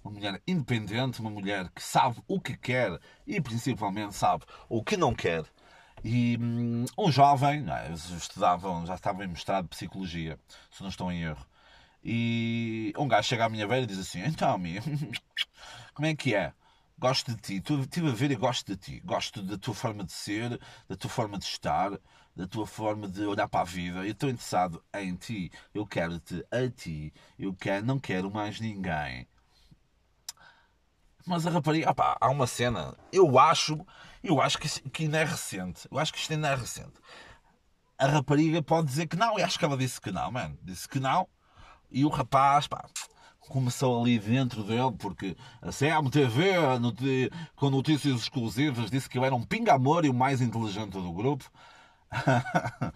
[0.06, 4.96] uma mulher independente, uma mulher que sabe o que quer e principalmente sabe o que
[4.96, 5.44] não quer.
[6.04, 10.38] E hum, um jovem, é, estudavam, já estavam em mestrado de psicologia,
[10.70, 11.44] se não estou em erro.
[12.04, 14.78] E um gajo chega à minha beira e diz assim: Então, Mi,
[15.92, 16.52] como é que é?
[16.98, 19.02] Gosto de ti, estive a ver e gosto de ti.
[19.04, 21.90] Gosto da tua forma de ser, da tua forma de estar,
[22.34, 23.98] da tua forma de olhar para a vida.
[23.98, 25.50] Eu estou interessado em ti.
[25.74, 27.12] Eu quero-te a ti.
[27.38, 29.26] Eu quero, não quero mais ninguém.
[31.26, 32.96] Mas a rapariga, opá, há uma cena.
[33.12, 33.84] Eu acho,
[34.22, 35.88] eu acho que, que ainda é recente.
[35.90, 36.94] Eu acho que isto ainda é recente.
[37.98, 39.36] A rapariga pode dizer que não.
[39.36, 40.56] E acho que ela disse que não, mano.
[40.62, 41.26] Disse que não.
[41.90, 42.84] E o rapaz, pá,
[43.48, 46.54] começou ali dentro dele, porque a CMTV,
[47.56, 51.50] com notícias exclusivas, disse que ele era um pinga-amor e o mais inteligente do grupo.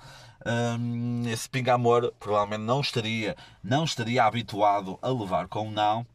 [1.32, 6.06] esse pinga-amor provavelmente não estaria, não estaria habituado a levar com não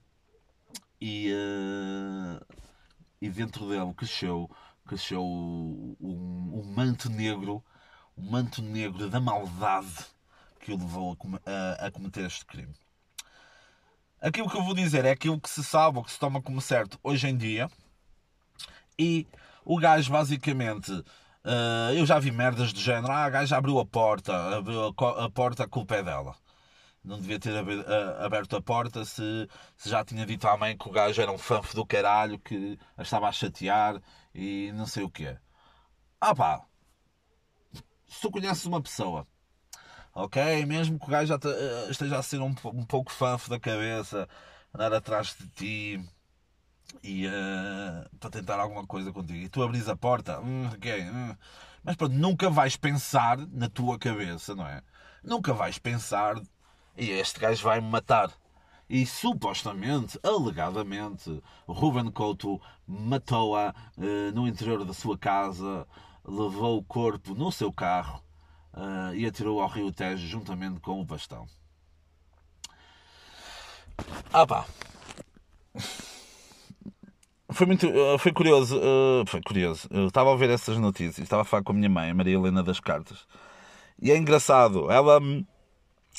[1.06, 2.44] e, uh,
[3.22, 4.50] e dentro dele cresceu,
[4.88, 7.64] cresceu um, um, manto negro,
[8.18, 10.08] um manto negro da maldade
[10.60, 11.16] que o levou
[11.46, 12.74] a, a, a cometer este crime.
[14.20, 16.60] Aquilo que eu vou dizer é aquilo que se sabe ou que se toma como
[16.60, 17.70] certo hoje em dia.
[18.98, 19.28] E
[19.64, 20.92] o gajo basicamente.
[20.92, 23.14] Uh, eu já vi merdas do género.
[23.14, 24.58] Ah, a gajo abriu a porta.
[24.58, 26.36] Abriu a, a porta, a culpa é dela.
[27.06, 27.54] Não devia ter
[28.20, 31.38] aberto a porta se, se, já tinha dito à mãe que o gajo era um
[31.38, 34.02] fanfo do caralho que a estava a chatear
[34.34, 35.38] e não sei o quê.
[36.20, 36.66] Ah pá,
[38.08, 39.28] se tu conheces uma pessoa
[40.16, 40.66] ok?
[40.66, 44.28] Mesmo que o gajo eh, esteja a ser um, um pouco fanfo da cabeça,
[44.74, 46.10] andar atrás de ti
[47.04, 51.36] e uh, para tentar alguma coisa contigo, e tu abris a porta, hum, ok, hum.
[51.84, 54.82] mas pronto, nunca vais pensar na tua cabeça, não é?
[55.24, 56.36] Nunca vais pensar,
[56.98, 58.32] e este gajo vai-me matar.
[58.90, 65.88] E supostamente, alegadamente, Ruben Couto matou-a uh, no interior da sua casa,
[66.24, 68.22] levou o corpo no seu carro
[68.74, 71.48] uh, e atirou ao rio Tejo juntamente com o bastão.
[74.32, 74.66] Ah pá.
[77.50, 77.88] Foi muito.
[77.88, 78.80] Uh, foi curioso.
[79.28, 79.88] Foi curioso.
[79.90, 81.20] Eu estava a ver essas notícias.
[81.20, 83.26] Estava a falar com a minha mãe, Maria Helena das Cartas.
[84.00, 84.92] E é engraçado.
[84.92, 85.20] Ela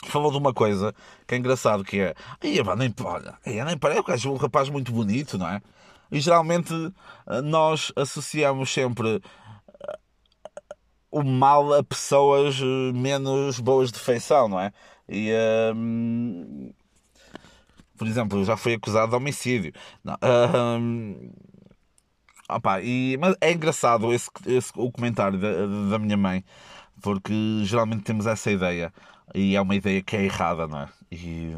[0.04, 0.94] falou de uma coisa
[1.26, 2.14] que é engraçado que é.
[2.42, 5.60] Aí, nem, olha, nem parece um rapaz muito bonito, não é?
[6.10, 6.72] E geralmente
[7.42, 9.20] nós associamos sempre
[11.10, 14.72] o mal a pessoas eh, menos boas de feição, não é?
[15.08, 15.30] E,
[15.74, 16.72] um,
[17.96, 19.72] por exemplo, já fui acusado de homicídio.
[20.04, 20.16] Não,
[20.78, 21.32] um,
[22.50, 25.50] opa, e, mas é engraçado esse, esse, o comentário da,
[25.90, 26.44] da minha mãe,
[27.00, 27.32] porque
[27.64, 28.92] geralmente temos essa ideia
[29.36, 30.88] e é uma ideia que é errada, não é?
[31.12, 31.52] E,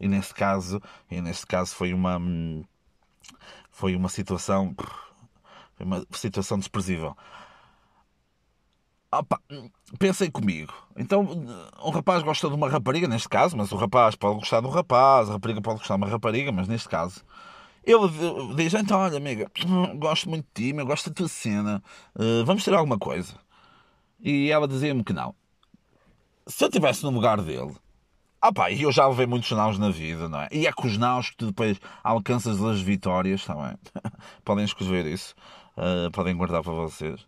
[0.00, 2.20] e neste caso, e neste caso foi uma
[3.70, 4.74] foi uma situação
[5.76, 7.16] foi uma situação desprezível.
[9.12, 9.40] Opa,
[9.96, 10.72] pensem comigo.
[10.96, 11.20] Então,
[11.84, 14.70] um rapaz gosta de uma rapariga, neste caso, mas o rapaz pode gostar de um
[14.70, 17.22] rapaz, a rapariga pode gostar de uma rapariga, mas neste caso,
[17.84, 18.08] ele
[18.56, 19.48] diz: Então, olha, amiga,
[19.98, 21.80] gosto muito de ti, eu gosto da tua cena,
[22.16, 23.34] uh, vamos ter alguma coisa.
[24.20, 25.34] E ela dizia-me que não.
[26.46, 27.74] Se eu estivesse no lugar dele,
[28.40, 30.48] ah pá, e eu já levei muitos naus na vida, não é?
[30.50, 33.78] E é com os naus que tu depois alcanças as vitórias, está bem?
[34.44, 35.34] podem escrever isso,
[35.76, 37.24] uh, podem guardar para vocês.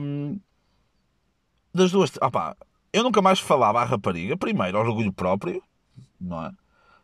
[0.00, 0.40] Um,
[1.74, 2.10] das duas.
[2.20, 2.56] Opá,
[2.92, 4.36] eu nunca mais falava à rapariga.
[4.36, 5.62] Primeiro, orgulho próprio,
[6.20, 6.52] não é?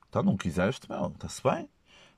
[0.09, 1.69] Então não quiseste, não, está-se bem.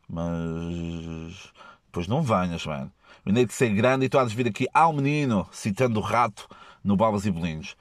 [0.08, 1.52] Mas
[1.86, 2.90] depois não venhas, mano.
[3.24, 6.02] Eu nem de ser grande e tu há de vir aqui ao menino, citando o
[6.02, 6.48] rato
[6.82, 7.76] no Balas e Bolinhos.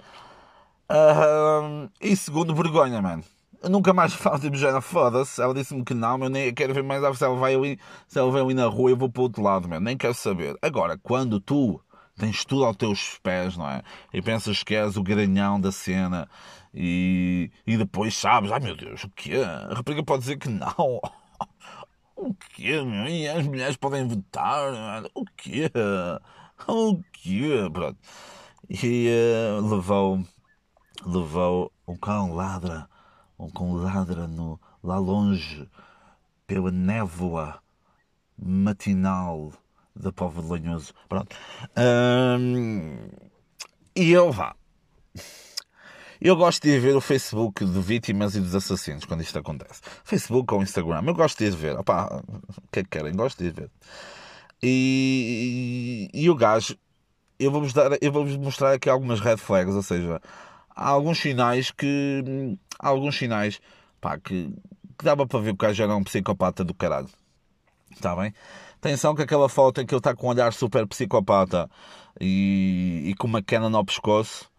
[0.89, 3.23] Uh, e segundo, vergonha, mano.
[3.62, 5.41] Eu nunca mais falo tipo, já foda-se.
[5.41, 7.17] Ela disse-me que não, eu nem quero ver mais.
[7.17, 9.43] Se ela vai ali, se ela vem ali na rua, eu vou para o outro
[9.43, 9.82] lado, mano.
[9.82, 10.56] Nem quero saber.
[10.62, 11.80] Agora, quando tu
[12.17, 13.82] tens tudo aos teus pés, não é?
[14.13, 16.30] E pensas que és o garanhão da cena
[16.73, 19.38] e, e depois sabes, ai meu Deus, o quê?
[19.38, 21.02] A rapariga pode dizer que não.
[22.21, 23.08] O quê, meu?
[23.08, 25.06] E as mulheres podem votar?
[25.15, 25.71] O quê?
[26.67, 27.69] O quê?
[27.71, 27.97] Pronto.
[28.69, 30.21] E uh, levou,
[31.05, 32.88] levou um cão ladra,
[33.38, 35.69] um cão ladra no, lá longe,
[36.45, 37.62] pela névoa
[38.38, 39.53] matinal
[39.95, 40.93] da Povo de Lanhoso.
[41.07, 41.35] Pronto.
[43.95, 44.55] e eu vá.
[46.21, 49.81] Eu gosto de ir ver o Facebook de vítimas e dos assassinos quando isto acontece.
[50.03, 51.03] Facebook ou Instagram.
[51.07, 51.77] Eu gosto de ir ver.
[51.77, 53.13] Opa, o que é que querem?
[53.13, 53.71] Gosto de ir ver.
[54.62, 56.77] E, e, e o gajo,
[57.39, 60.21] eu vou-vos dar, eu vou mostrar aqui algumas red flags, ou seja,
[60.75, 62.58] há alguns sinais que.
[62.79, 63.60] Há alguns sinais
[63.99, 64.53] pá, que,
[64.97, 67.10] que dava para ver que o gajo era um psicopata do caralho.
[67.91, 68.34] Está bem?
[68.77, 71.69] Atenção que aquela foto em que ele está com um olhar super psicopata
[72.19, 74.49] e, e com uma cana no pescoço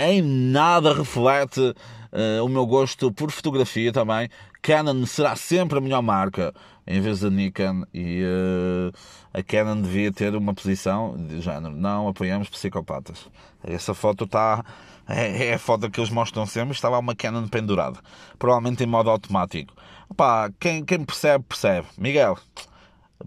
[0.00, 4.30] em nada reflete uh, o meu gosto por fotografia também.
[4.62, 6.54] Canon será sempre a melhor marca
[6.90, 8.92] em vez da Nikon e uh,
[9.32, 11.72] a Canon devia ter uma posição de género.
[11.72, 13.28] Não apoiamos psicopatas.
[13.62, 14.64] Essa foto está.
[15.08, 16.74] É, é, a foto que eles mostram sempre.
[16.74, 18.00] Estava uma Canon pendurada,
[18.38, 19.72] provavelmente em modo automático.
[20.08, 21.86] Opa, quem, quem percebe, percebe.
[21.96, 22.36] Miguel,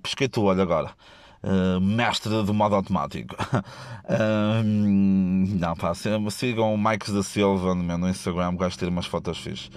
[0.01, 0.91] pesquei-te o olho agora.
[1.41, 3.33] Uh, mestre do modo automático.
[4.03, 5.93] uh, não, pá,
[6.29, 9.71] sigam o Mike da Silva no meu Instagram, gosto de ter umas fotos fixas.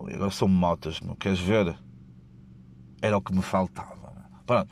[0.00, 1.76] Agora são motas, queres ver?
[3.02, 3.90] Era o que me faltava.
[4.46, 4.70] Pronto.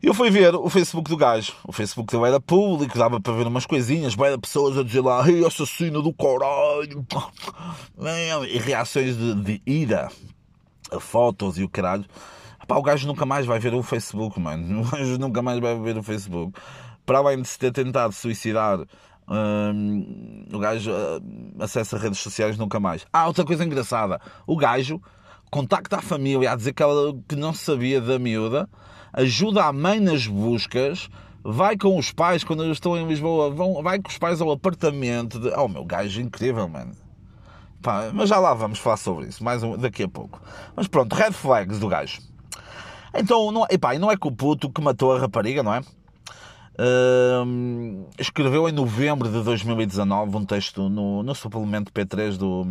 [0.00, 1.52] Eu fui ver o Facebook do gajo.
[1.64, 5.28] O Facebook dele era público, dava para ver umas coisinhas, vai pessoas a dizer lá,
[5.28, 7.04] ei, assassino do caralho.
[8.48, 10.08] E reações de, de ira
[10.90, 12.04] a fotos e o caralho.
[12.68, 14.82] Pá, o gajo nunca mais vai ver o Facebook, mano.
[14.86, 16.58] O gajo nunca mais vai ver o Facebook.
[17.04, 18.78] Para além de se ter tentado suicidar,
[19.28, 23.04] hum, o gajo uh, acessa redes sociais nunca mais.
[23.12, 24.20] Ah, outra coisa engraçada.
[24.46, 25.02] O gajo
[25.50, 28.68] contacta a família a dizer que ela que não sabia da miúda,
[29.12, 31.08] ajuda a mãe nas buscas,
[31.42, 34.50] vai com os pais quando eles estão em Lisboa, vão, vai com os pais ao
[34.50, 35.38] apartamento.
[35.38, 35.48] De...
[35.56, 36.92] Oh, meu gajo incrível, mano.
[37.80, 40.40] Pá, mas já lá vamos falar sobre isso, mais um, daqui a pouco.
[40.74, 42.20] Mas pronto, red flags do gajo.
[43.14, 45.80] Então, não, epá, não é com o puto que matou a rapariga, não é?
[46.80, 52.64] Uh, escreveu em novembro de 2019 um texto no, no suplemento P3 do,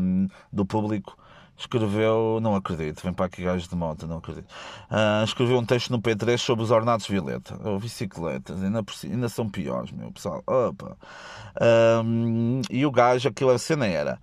[0.51, 1.17] do público.
[1.57, 4.45] Escreveu, não acredito, vem para aqui gajos de moto, não acredito.
[4.91, 9.49] Uh, escreveu um texto no P3 sobre os ornatos violeta, ou bicicletas, ainda, ainda são
[9.49, 10.43] piores, meu pessoal.
[10.45, 10.95] Opa.
[11.55, 14.19] Uh, e o gajo, aquela cena era.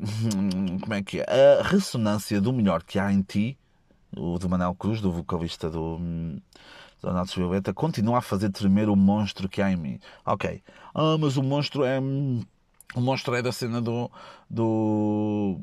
[0.80, 1.58] como é que é?
[1.60, 3.58] A ressonância do melhor que há em ti,
[4.16, 5.98] o do Manel Cruz, do vocalista do,
[7.00, 10.00] do Natos Violeta, continua a fazer tremer o monstro que há em mim.
[10.24, 10.62] Ok.
[10.94, 12.00] Ah, mas o monstro é.
[13.36, 14.10] É da cena do,
[14.48, 15.56] do,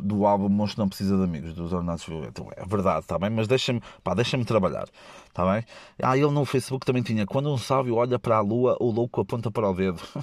[0.00, 2.44] do álbum Monstro Não Precisa de Amigos, dos Ornatos Violeta.
[2.56, 3.30] É verdade, está bem?
[3.30, 3.80] Mas deixa-me
[4.14, 4.88] deixa trabalhar,
[5.26, 5.64] está bem?
[6.00, 7.26] Ah, ele no Facebook também tinha.
[7.26, 10.00] Quando um sábio olha para a lua, o louco aponta para o dedo.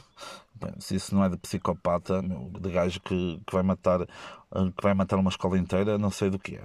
[0.60, 2.20] Bem, se isso não é de psicopata,
[2.60, 6.40] de gajo que, que, vai matar, que vai matar uma escola inteira, não sei do
[6.40, 6.64] que é.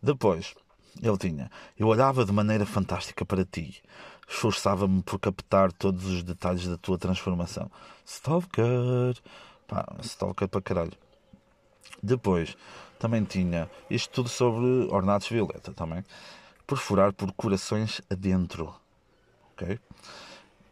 [0.00, 0.54] Depois,
[1.02, 1.50] ele tinha.
[1.76, 3.82] Eu olhava de maneira fantástica para ti.
[4.28, 7.70] Esforçava-me por captar todos os detalhes da tua transformação.
[8.06, 9.16] Stalker.
[9.66, 10.92] Pá, stalker para caralho.
[12.02, 12.56] Depois,
[12.98, 16.04] também tinha isto tudo sobre ornatos violeta também.
[16.66, 18.74] Perfurar por corações adentro.
[19.52, 19.78] Ok?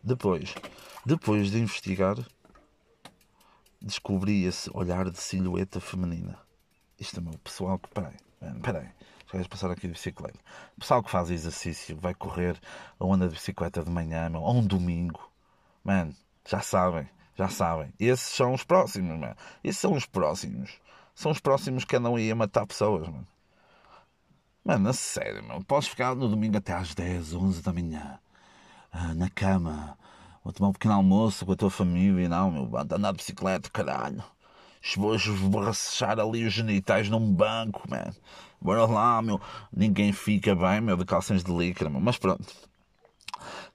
[0.03, 0.55] Depois,
[1.05, 2.17] depois de investigar
[3.81, 6.39] descobri esse olhar de silhueta feminina.
[6.99, 7.89] Isto é meu pessoal que.
[7.89, 8.17] Peraí,
[8.63, 8.89] peraí.
[9.33, 10.39] Já passar aqui de bicicleta.
[10.79, 12.61] Pessoal que faz exercício, vai correr
[12.99, 15.31] ou anda de bicicleta de manhã, meu, ou um domingo.
[15.85, 16.15] Mano,
[16.49, 17.93] já sabem, já sabem.
[17.99, 19.37] Esses são os próximos, mano.
[19.63, 20.81] Esses são os próximos.
[21.15, 23.27] São os próximos que andam aí a matar pessoas, mano.
[24.65, 25.65] Mano, a sério, mano.
[25.65, 28.19] Podes ficar no domingo até às 10, 11 da manhã.
[28.93, 29.97] Ah, na cama
[30.43, 34.25] Vou tomar um pequeno almoço com a tua família, não, meu, andar de bicicleta, caralho.
[34.97, 38.13] Vou esborrachar ali os genitais num banco, man.
[38.61, 39.41] Bora lá, meu.
[39.73, 42.01] Ninguém fica bem, meu, de calções de licra, meu.
[42.01, 42.47] Mas pronto.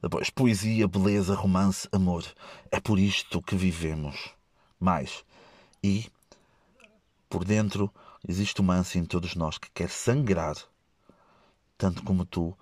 [0.01, 2.23] Depois, poesia, beleza, romance, amor.
[2.71, 4.29] É por isto que vivemos.
[4.79, 5.23] Mais.
[5.83, 6.11] E,
[7.29, 7.91] por dentro,
[8.27, 10.55] existe uma ânsia em todos nós que quer sangrar,
[11.77, 12.57] tanto como tu,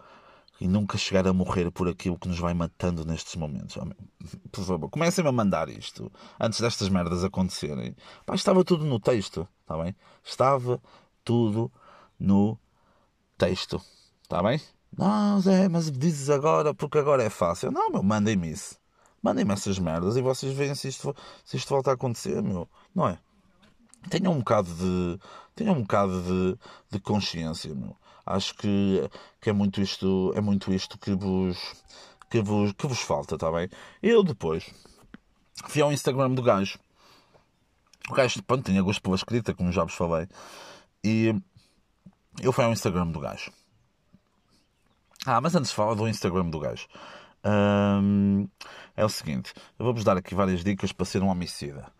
[0.63, 3.77] e nunca chegar a morrer por aquilo que nos vai matando nestes momentos.
[4.49, 7.93] Por favor, comecem a mandar isto antes destas merdas acontecerem.
[8.25, 9.93] Pá, estava tudo no texto, está bem?
[10.23, 10.81] Estava
[11.21, 11.69] tudo
[12.17, 12.57] no
[13.37, 13.81] texto,
[14.21, 14.61] está bem?
[14.97, 17.69] Não, Zé, mas dizes agora porque agora é fácil.
[17.69, 18.77] Não, meu, mandem-me isso.
[19.21, 22.69] Mandem-me essas merdas e vocês veem se isto, se isto volta a acontecer, meu.
[22.95, 23.19] Não é?
[24.09, 25.19] Tenham um bocado de,
[25.55, 26.57] tenham um bocado de,
[26.89, 27.97] de consciência, meu.
[28.25, 29.09] Acho que,
[29.41, 31.57] que é muito isto, é muito isto que vos,
[32.29, 33.69] que vos, que vos falta, está bem?
[34.01, 34.73] Eu depois
[35.67, 36.79] fui ao Instagram do gajo.
[38.09, 40.27] O gajo, pronto, tinha gosto pela escrita, como já vos falei.
[41.03, 41.35] E
[42.41, 43.51] eu fui ao Instagram do gajo.
[45.25, 46.87] Ah, mas antes de falar do Instagram do gajo,
[47.45, 48.47] hum,
[48.95, 51.91] é o seguinte: eu vou-vos dar aqui várias dicas para ser um homicida.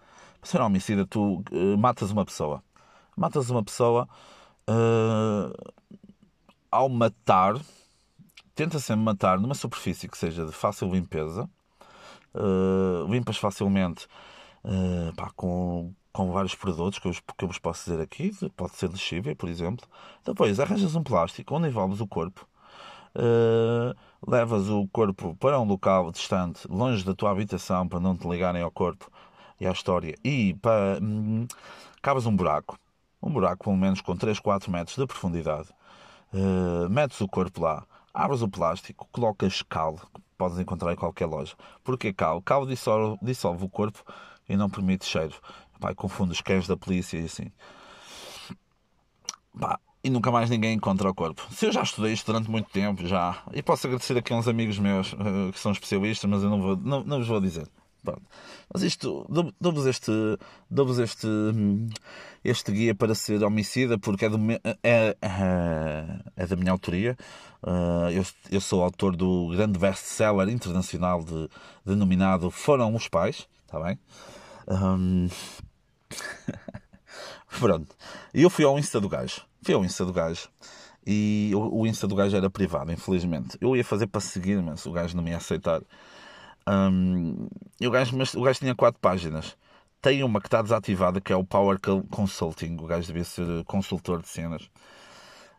[0.42, 2.64] Para ser um homicida, tu uh, matas uma pessoa.
[3.16, 4.08] Matas uma pessoa.
[4.70, 5.54] Uh,
[6.74, 7.56] ao matar,
[8.56, 11.48] tenta sempre matar numa superfície que seja de fácil limpeza,
[12.34, 14.08] uh, limpas facilmente
[14.64, 18.32] uh, pá, com, com vários produtos que eu, que eu vos posso dizer aqui.
[18.56, 19.88] Pode ser lexívia, por exemplo.
[20.26, 22.48] Depois arranjas um plástico onde envolves o corpo.
[23.16, 23.96] Uh,
[24.28, 28.64] levas o corpo para um local distante, longe da tua habitação, para não te ligarem
[28.64, 29.12] ao corpo
[29.60, 30.16] e à história.
[30.24, 31.46] E para, hum,
[32.02, 32.80] cavas um buraco,
[33.22, 35.70] um buraco pelo menos com 3, 4 metros de profundidade.
[36.34, 41.26] Uh, metes o corpo lá, abres o plástico, colocas cal, que podes encontrar em qualquer
[41.26, 41.56] loja.
[41.84, 42.42] Porquê cal?
[42.42, 44.04] Cal dissolve, dissolve o corpo
[44.50, 45.36] e não permite cheiro.
[45.80, 47.52] Pá, confunde os cães da polícia e assim.
[49.60, 51.46] Pá, e nunca mais ninguém encontra o corpo.
[51.52, 53.42] Se eu já estudei isto durante muito tempo, já.
[53.54, 56.62] E posso agradecer aqui a uns amigos meus uh, que são especialistas, mas eu não,
[56.62, 57.68] vou, não, não vos vou dizer.
[58.04, 58.24] Pronto.
[58.72, 59.26] Mas isto,
[59.60, 60.12] dou-vos este,
[60.70, 61.28] dou este,
[62.44, 64.38] este guia para ser homicida porque é, do,
[64.84, 67.18] é, é, é da minha autoria.
[67.62, 71.50] Uh, eu, eu sou autor do grande best-seller internacional de,
[71.86, 73.48] denominado Foram os Pais.
[73.66, 73.98] Está bem?
[74.68, 75.30] Um...
[77.58, 77.96] Pronto.
[78.34, 79.44] E eu fui ao Insta do gajo.
[79.62, 80.50] Fui ao Insta do gajo.
[81.06, 83.58] E o, o Insta do gajo era privado, infelizmente.
[83.62, 85.82] Eu ia fazer para seguir, mas o gajo não me ia aceitar.
[86.68, 87.48] Um,
[87.80, 89.58] e o gajo, mas o gajo tinha quatro páginas.
[90.02, 92.78] Tem uma que está desativada, que é o Power Consulting.
[92.80, 94.64] O gajo devia ser consultor de cenas.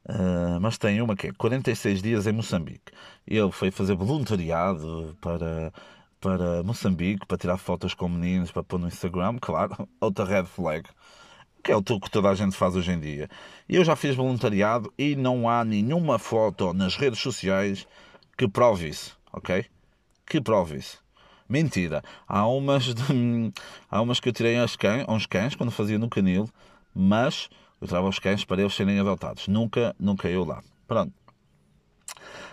[0.07, 2.93] Uh, mas tem uma que é 46 dias em Moçambique.
[3.27, 5.73] Ele foi fazer voluntariado para,
[6.21, 9.39] para Moçambique, para tirar fotos com meninos, para pôr no Instagram.
[9.41, 10.89] Claro, outra red flag
[11.65, 13.27] que é o que toda a gente faz hoje em dia.
[13.67, 17.89] Eu já fiz voluntariado e não há nenhuma foto nas redes sociais
[18.37, 19.65] que prove isso, ok?
[20.27, 21.03] Que prove isso.
[21.49, 22.03] Mentira.
[22.27, 23.03] Há umas, de,
[23.91, 26.49] há umas que eu tirei aos cães, uns cães quando fazia no canil,
[26.95, 27.49] mas
[27.81, 29.49] eu trava os cães para eles serem adotados.
[29.49, 30.62] Nunca, nunca eu lá.
[30.87, 31.12] Pronto.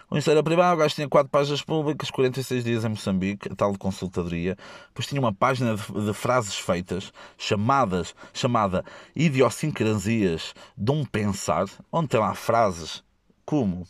[0.10, 3.72] O Instagram privado, o gajo tinha quatro páginas públicas, 46 dias em Moçambique, a tal
[3.72, 4.58] de consultadoria.
[4.88, 8.84] Depois tinha uma página de, de, frases feitas, chamadas, chamada
[9.16, 13.02] Idiosincrasias de um Pensar, onde tem lá frases
[13.46, 13.88] como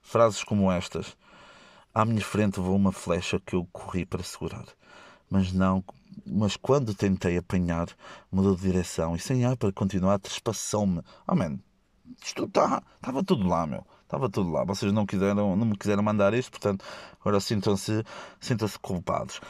[0.00, 1.16] frases como estas.
[1.94, 4.66] À minha frente voou uma flecha que eu corri para segurar,
[5.30, 5.84] mas não
[6.26, 7.88] mas quando tentei apanhar,
[8.30, 11.02] mudou de direção e sem ar para continuar, trespassou-me.
[11.26, 11.58] Oh, man,
[12.22, 13.84] isto estava tá, tudo lá, meu.
[14.02, 14.64] Estava tudo lá.
[14.64, 16.84] Vocês não, quiseram, não me quiseram mandar isto, portanto,
[17.20, 18.04] agora sintam-se
[18.40, 19.40] sintam culpados.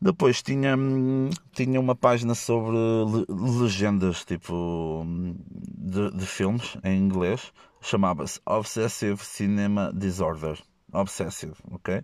[0.00, 0.76] Depois tinha,
[1.52, 2.76] tinha uma página sobre
[3.28, 7.52] legendas tipo de, de filmes em inglês.
[7.80, 10.58] Chamava-se Obsessive Cinema Disorder.
[10.92, 11.98] Obsessive, ok?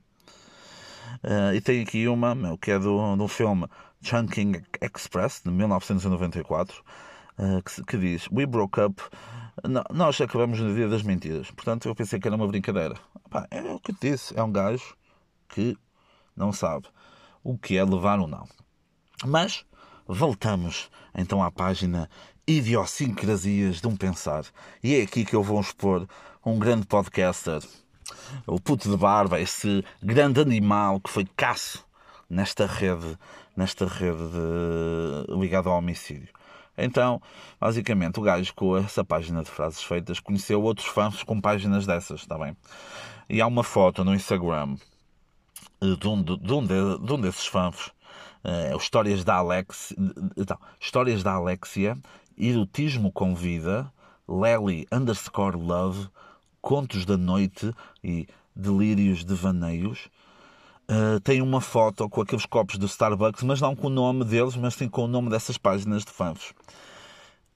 [1.24, 3.66] Uh, e tem aqui uma, meu, que é do, do filme
[4.03, 6.83] Chunking Express, de 1994,
[7.39, 9.03] uh, eh, que, que diz We broke up
[9.62, 11.51] não, nós acabamos no dia das mentiras.
[11.51, 12.97] Portanto, eu pensei que era uma brincadeira.
[13.28, 14.37] Pá, é o que eu disse.
[14.39, 14.97] É um gajo
[15.49, 15.76] que
[16.35, 16.87] não sabe
[17.45, 18.49] o que é levar ou não.
[19.24, 19.64] Mas
[20.07, 22.09] voltamos então à página
[22.47, 24.45] Idiosincrasias de um Pensar.
[24.83, 26.09] E é aqui que eu vou expor
[26.45, 27.62] um grande podcaster,
[28.47, 31.85] o puto de barba, esse grande animal que foi caço
[32.29, 33.18] nesta rede,
[33.57, 35.39] nesta rede de...
[35.39, 36.29] ligada ao homicídio.
[36.77, 37.20] Então,
[37.61, 42.20] basicamente, o gajo com essa página de frases feitas conheceu outros fãs com páginas dessas,
[42.20, 42.57] está bem?
[43.29, 44.77] E há uma foto no Instagram
[45.81, 47.89] eh, de um, de, de um, de, de um desses fãs,
[48.45, 49.95] uh, Histórias da Alex,
[50.37, 51.97] então, Histórias da Alexia,
[52.39, 53.93] Erotismo com Vida,
[54.29, 56.09] Lely underscore Love,
[56.63, 60.09] Contos da Noite e Delírios de Vaneios.
[60.89, 64.57] Uh, tem uma foto com aqueles copos do Starbucks, mas não com o nome deles,
[64.57, 66.55] mas sim com o nome dessas páginas de fãs.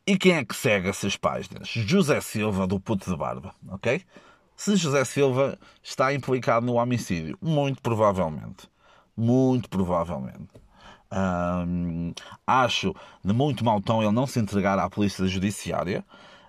[0.07, 1.69] E quem é que segue essas páginas?
[1.69, 4.03] José Silva, do Puto de Barba, ok?
[4.57, 8.69] Se José Silva está implicado no homicídio, muito provavelmente.
[9.17, 10.49] Muito provavelmente.
[12.47, 12.95] Acho
[13.25, 16.05] de muito mau tom ele não se entregar à polícia judiciária.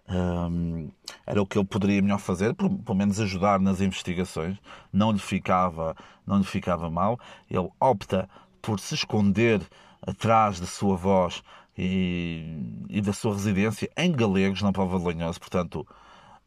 [0.09, 0.89] Um,
[1.25, 4.57] era o que ele poderia melhor fazer, pelo menos ajudar nas investigações.
[4.91, 5.95] Não lhe ficava,
[6.25, 7.19] não lhe ficava mal.
[7.49, 8.29] Ele opta
[8.61, 9.61] por se esconder
[10.01, 11.43] atrás da sua voz
[11.77, 15.39] e, e da sua residência em Galegos, na Prova de Lanhoso.
[15.39, 15.85] Portanto,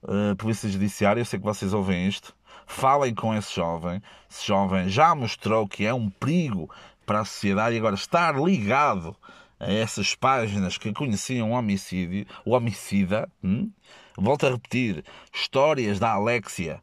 [0.03, 2.35] uh, Polícia Judiciária, eu sei que vocês ouvem isto.
[2.67, 4.01] Falem com esse jovem.
[4.31, 6.71] Esse jovem já mostrou que é um perigo
[7.05, 9.17] para a sociedade e agora estar ligado
[9.61, 13.71] a essas páginas que conheciam o homicídio, o homicida, hum?
[14.17, 16.83] volto a repetir, histórias da Alexia,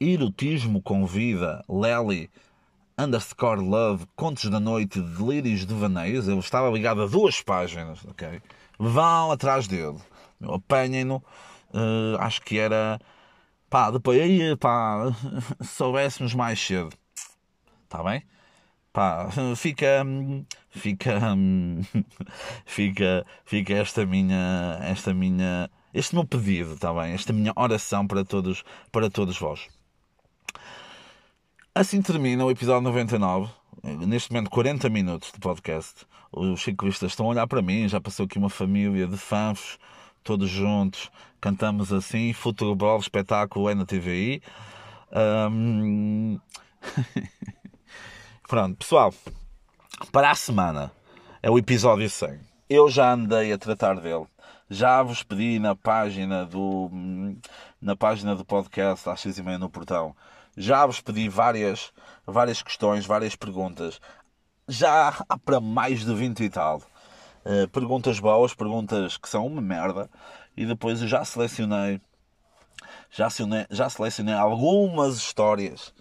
[0.00, 2.30] erotismo com vida, Lely,
[2.96, 8.40] underscore love, contos da noite, delírios de vaneios, ele estava ligado a duas páginas, ok?
[8.78, 9.98] Vão atrás dele,
[10.40, 13.00] apanhem-no, uh, acho que era,
[13.68, 15.12] pá, depois aí, pá,
[15.60, 16.90] soubéssemos mais cedo,
[17.84, 18.22] está bem?
[18.92, 20.04] pá, fica,
[20.72, 21.20] fica,
[22.66, 27.12] fica, fica esta minha, esta minha, este meu pedido, está bem?
[27.12, 29.68] Esta minha oração para todos, para todos vós.
[31.74, 33.50] Assim termina o episódio 99.
[33.82, 36.06] Neste momento, 40 minutos de podcast.
[36.30, 37.88] Os ciclistas estão a olhar para mim.
[37.88, 39.78] Já passou aqui uma família de fãs,
[40.22, 41.10] todos juntos.
[41.40, 42.32] Cantamos assim.
[42.32, 44.42] Futebol, espetáculo é na TVI.
[45.50, 46.38] Um...
[48.46, 49.14] Pronto, pessoal.
[50.10, 50.90] Para a semana
[51.42, 52.40] é o episódio 100.
[52.68, 54.26] Eu já andei a tratar dele.
[54.68, 56.90] Já vos pedi na página do
[57.80, 60.14] na página do podcast às 6 e meia no portão
[60.56, 61.92] já vos pedi várias,
[62.26, 64.00] várias questões, várias perguntas.
[64.68, 66.82] Já há para mais de 20 e tal.
[67.44, 70.10] Uh, perguntas boas, perguntas que são uma merda.
[70.56, 72.00] E depois eu já selecionei,
[73.10, 75.94] já selecionei, já selecionei algumas histórias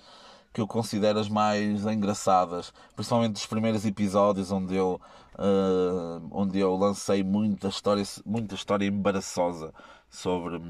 [0.53, 4.99] que eu considero as mais engraçadas, principalmente dos primeiros episódios onde eu,
[5.35, 9.73] uh, onde eu lancei muita história, muita história embaraçosa
[10.09, 10.61] sobre,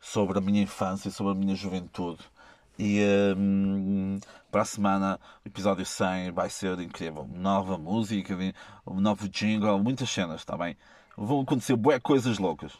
[0.00, 2.24] sobre a minha infância, sobre a minha juventude.
[2.78, 3.00] E
[3.36, 4.20] um,
[4.52, 7.28] para a semana, o episódio 100 vai ser incrível.
[7.28, 8.36] Nova música,
[8.86, 10.76] um novo jingle, muitas cenas, está bem?
[11.16, 12.72] Vão acontecer boas coisas loucas.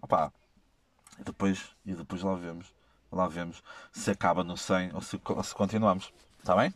[0.00, 0.32] Opa,
[1.20, 2.77] e depois, e depois lá vemos.
[3.10, 6.12] Lá vemos se acaba no 100 ou se, ou se continuamos.
[6.38, 6.72] Está bem?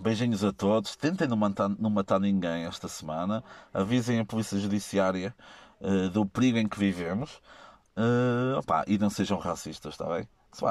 [0.00, 0.96] Beijinhos a todos.
[0.96, 3.42] Tentem não matar, não matar ninguém esta semana.
[3.72, 5.34] Avisem a Polícia Judiciária
[5.80, 7.40] uh, do perigo em que vivemos.
[7.96, 10.26] Uh, opa, e não sejam racistas, está bem?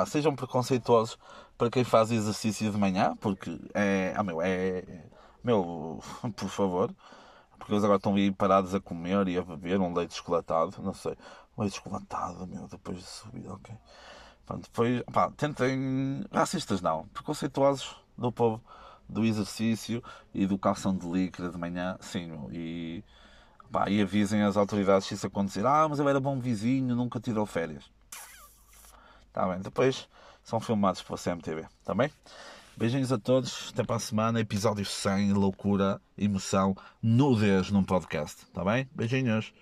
[0.06, 1.18] sejam preconceituosos
[1.58, 4.14] para quem faz exercício de manhã, porque é.
[4.16, 4.84] Ah, meu, é.
[5.44, 6.02] Meu,
[6.36, 6.94] por favor.
[7.58, 10.82] Porque eles agora estão aí parados a comer e a beber um leite chocolatado.
[10.82, 11.16] Não sei.
[11.58, 13.76] Leite chocolatado, meu, depois de subir, ok.
[14.52, 15.04] Pronto, depois.
[15.12, 16.26] Pá, tentem.
[16.32, 17.08] Racistas não.
[17.08, 18.62] Preconceituosos do povo
[19.08, 23.04] do exercício e do calção de líquida de manhã, sim, e.
[23.72, 25.66] Pá, e avisem as autoridades se isso acontecer.
[25.66, 27.89] Ah, mas eu era bom vizinho, nunca tirou férias.
[29.28, 30.10] Está bem, depois
[30.43, 32.12] são filmados pela CMTV, está bem?
[32.76, 38.64] Beijinhos a todos, até para a semana, episódio 100, loucura, emoção, nudez num podcast, está
[38.66, 38.89] bem?
[38.93, 39.54] Beijinhos.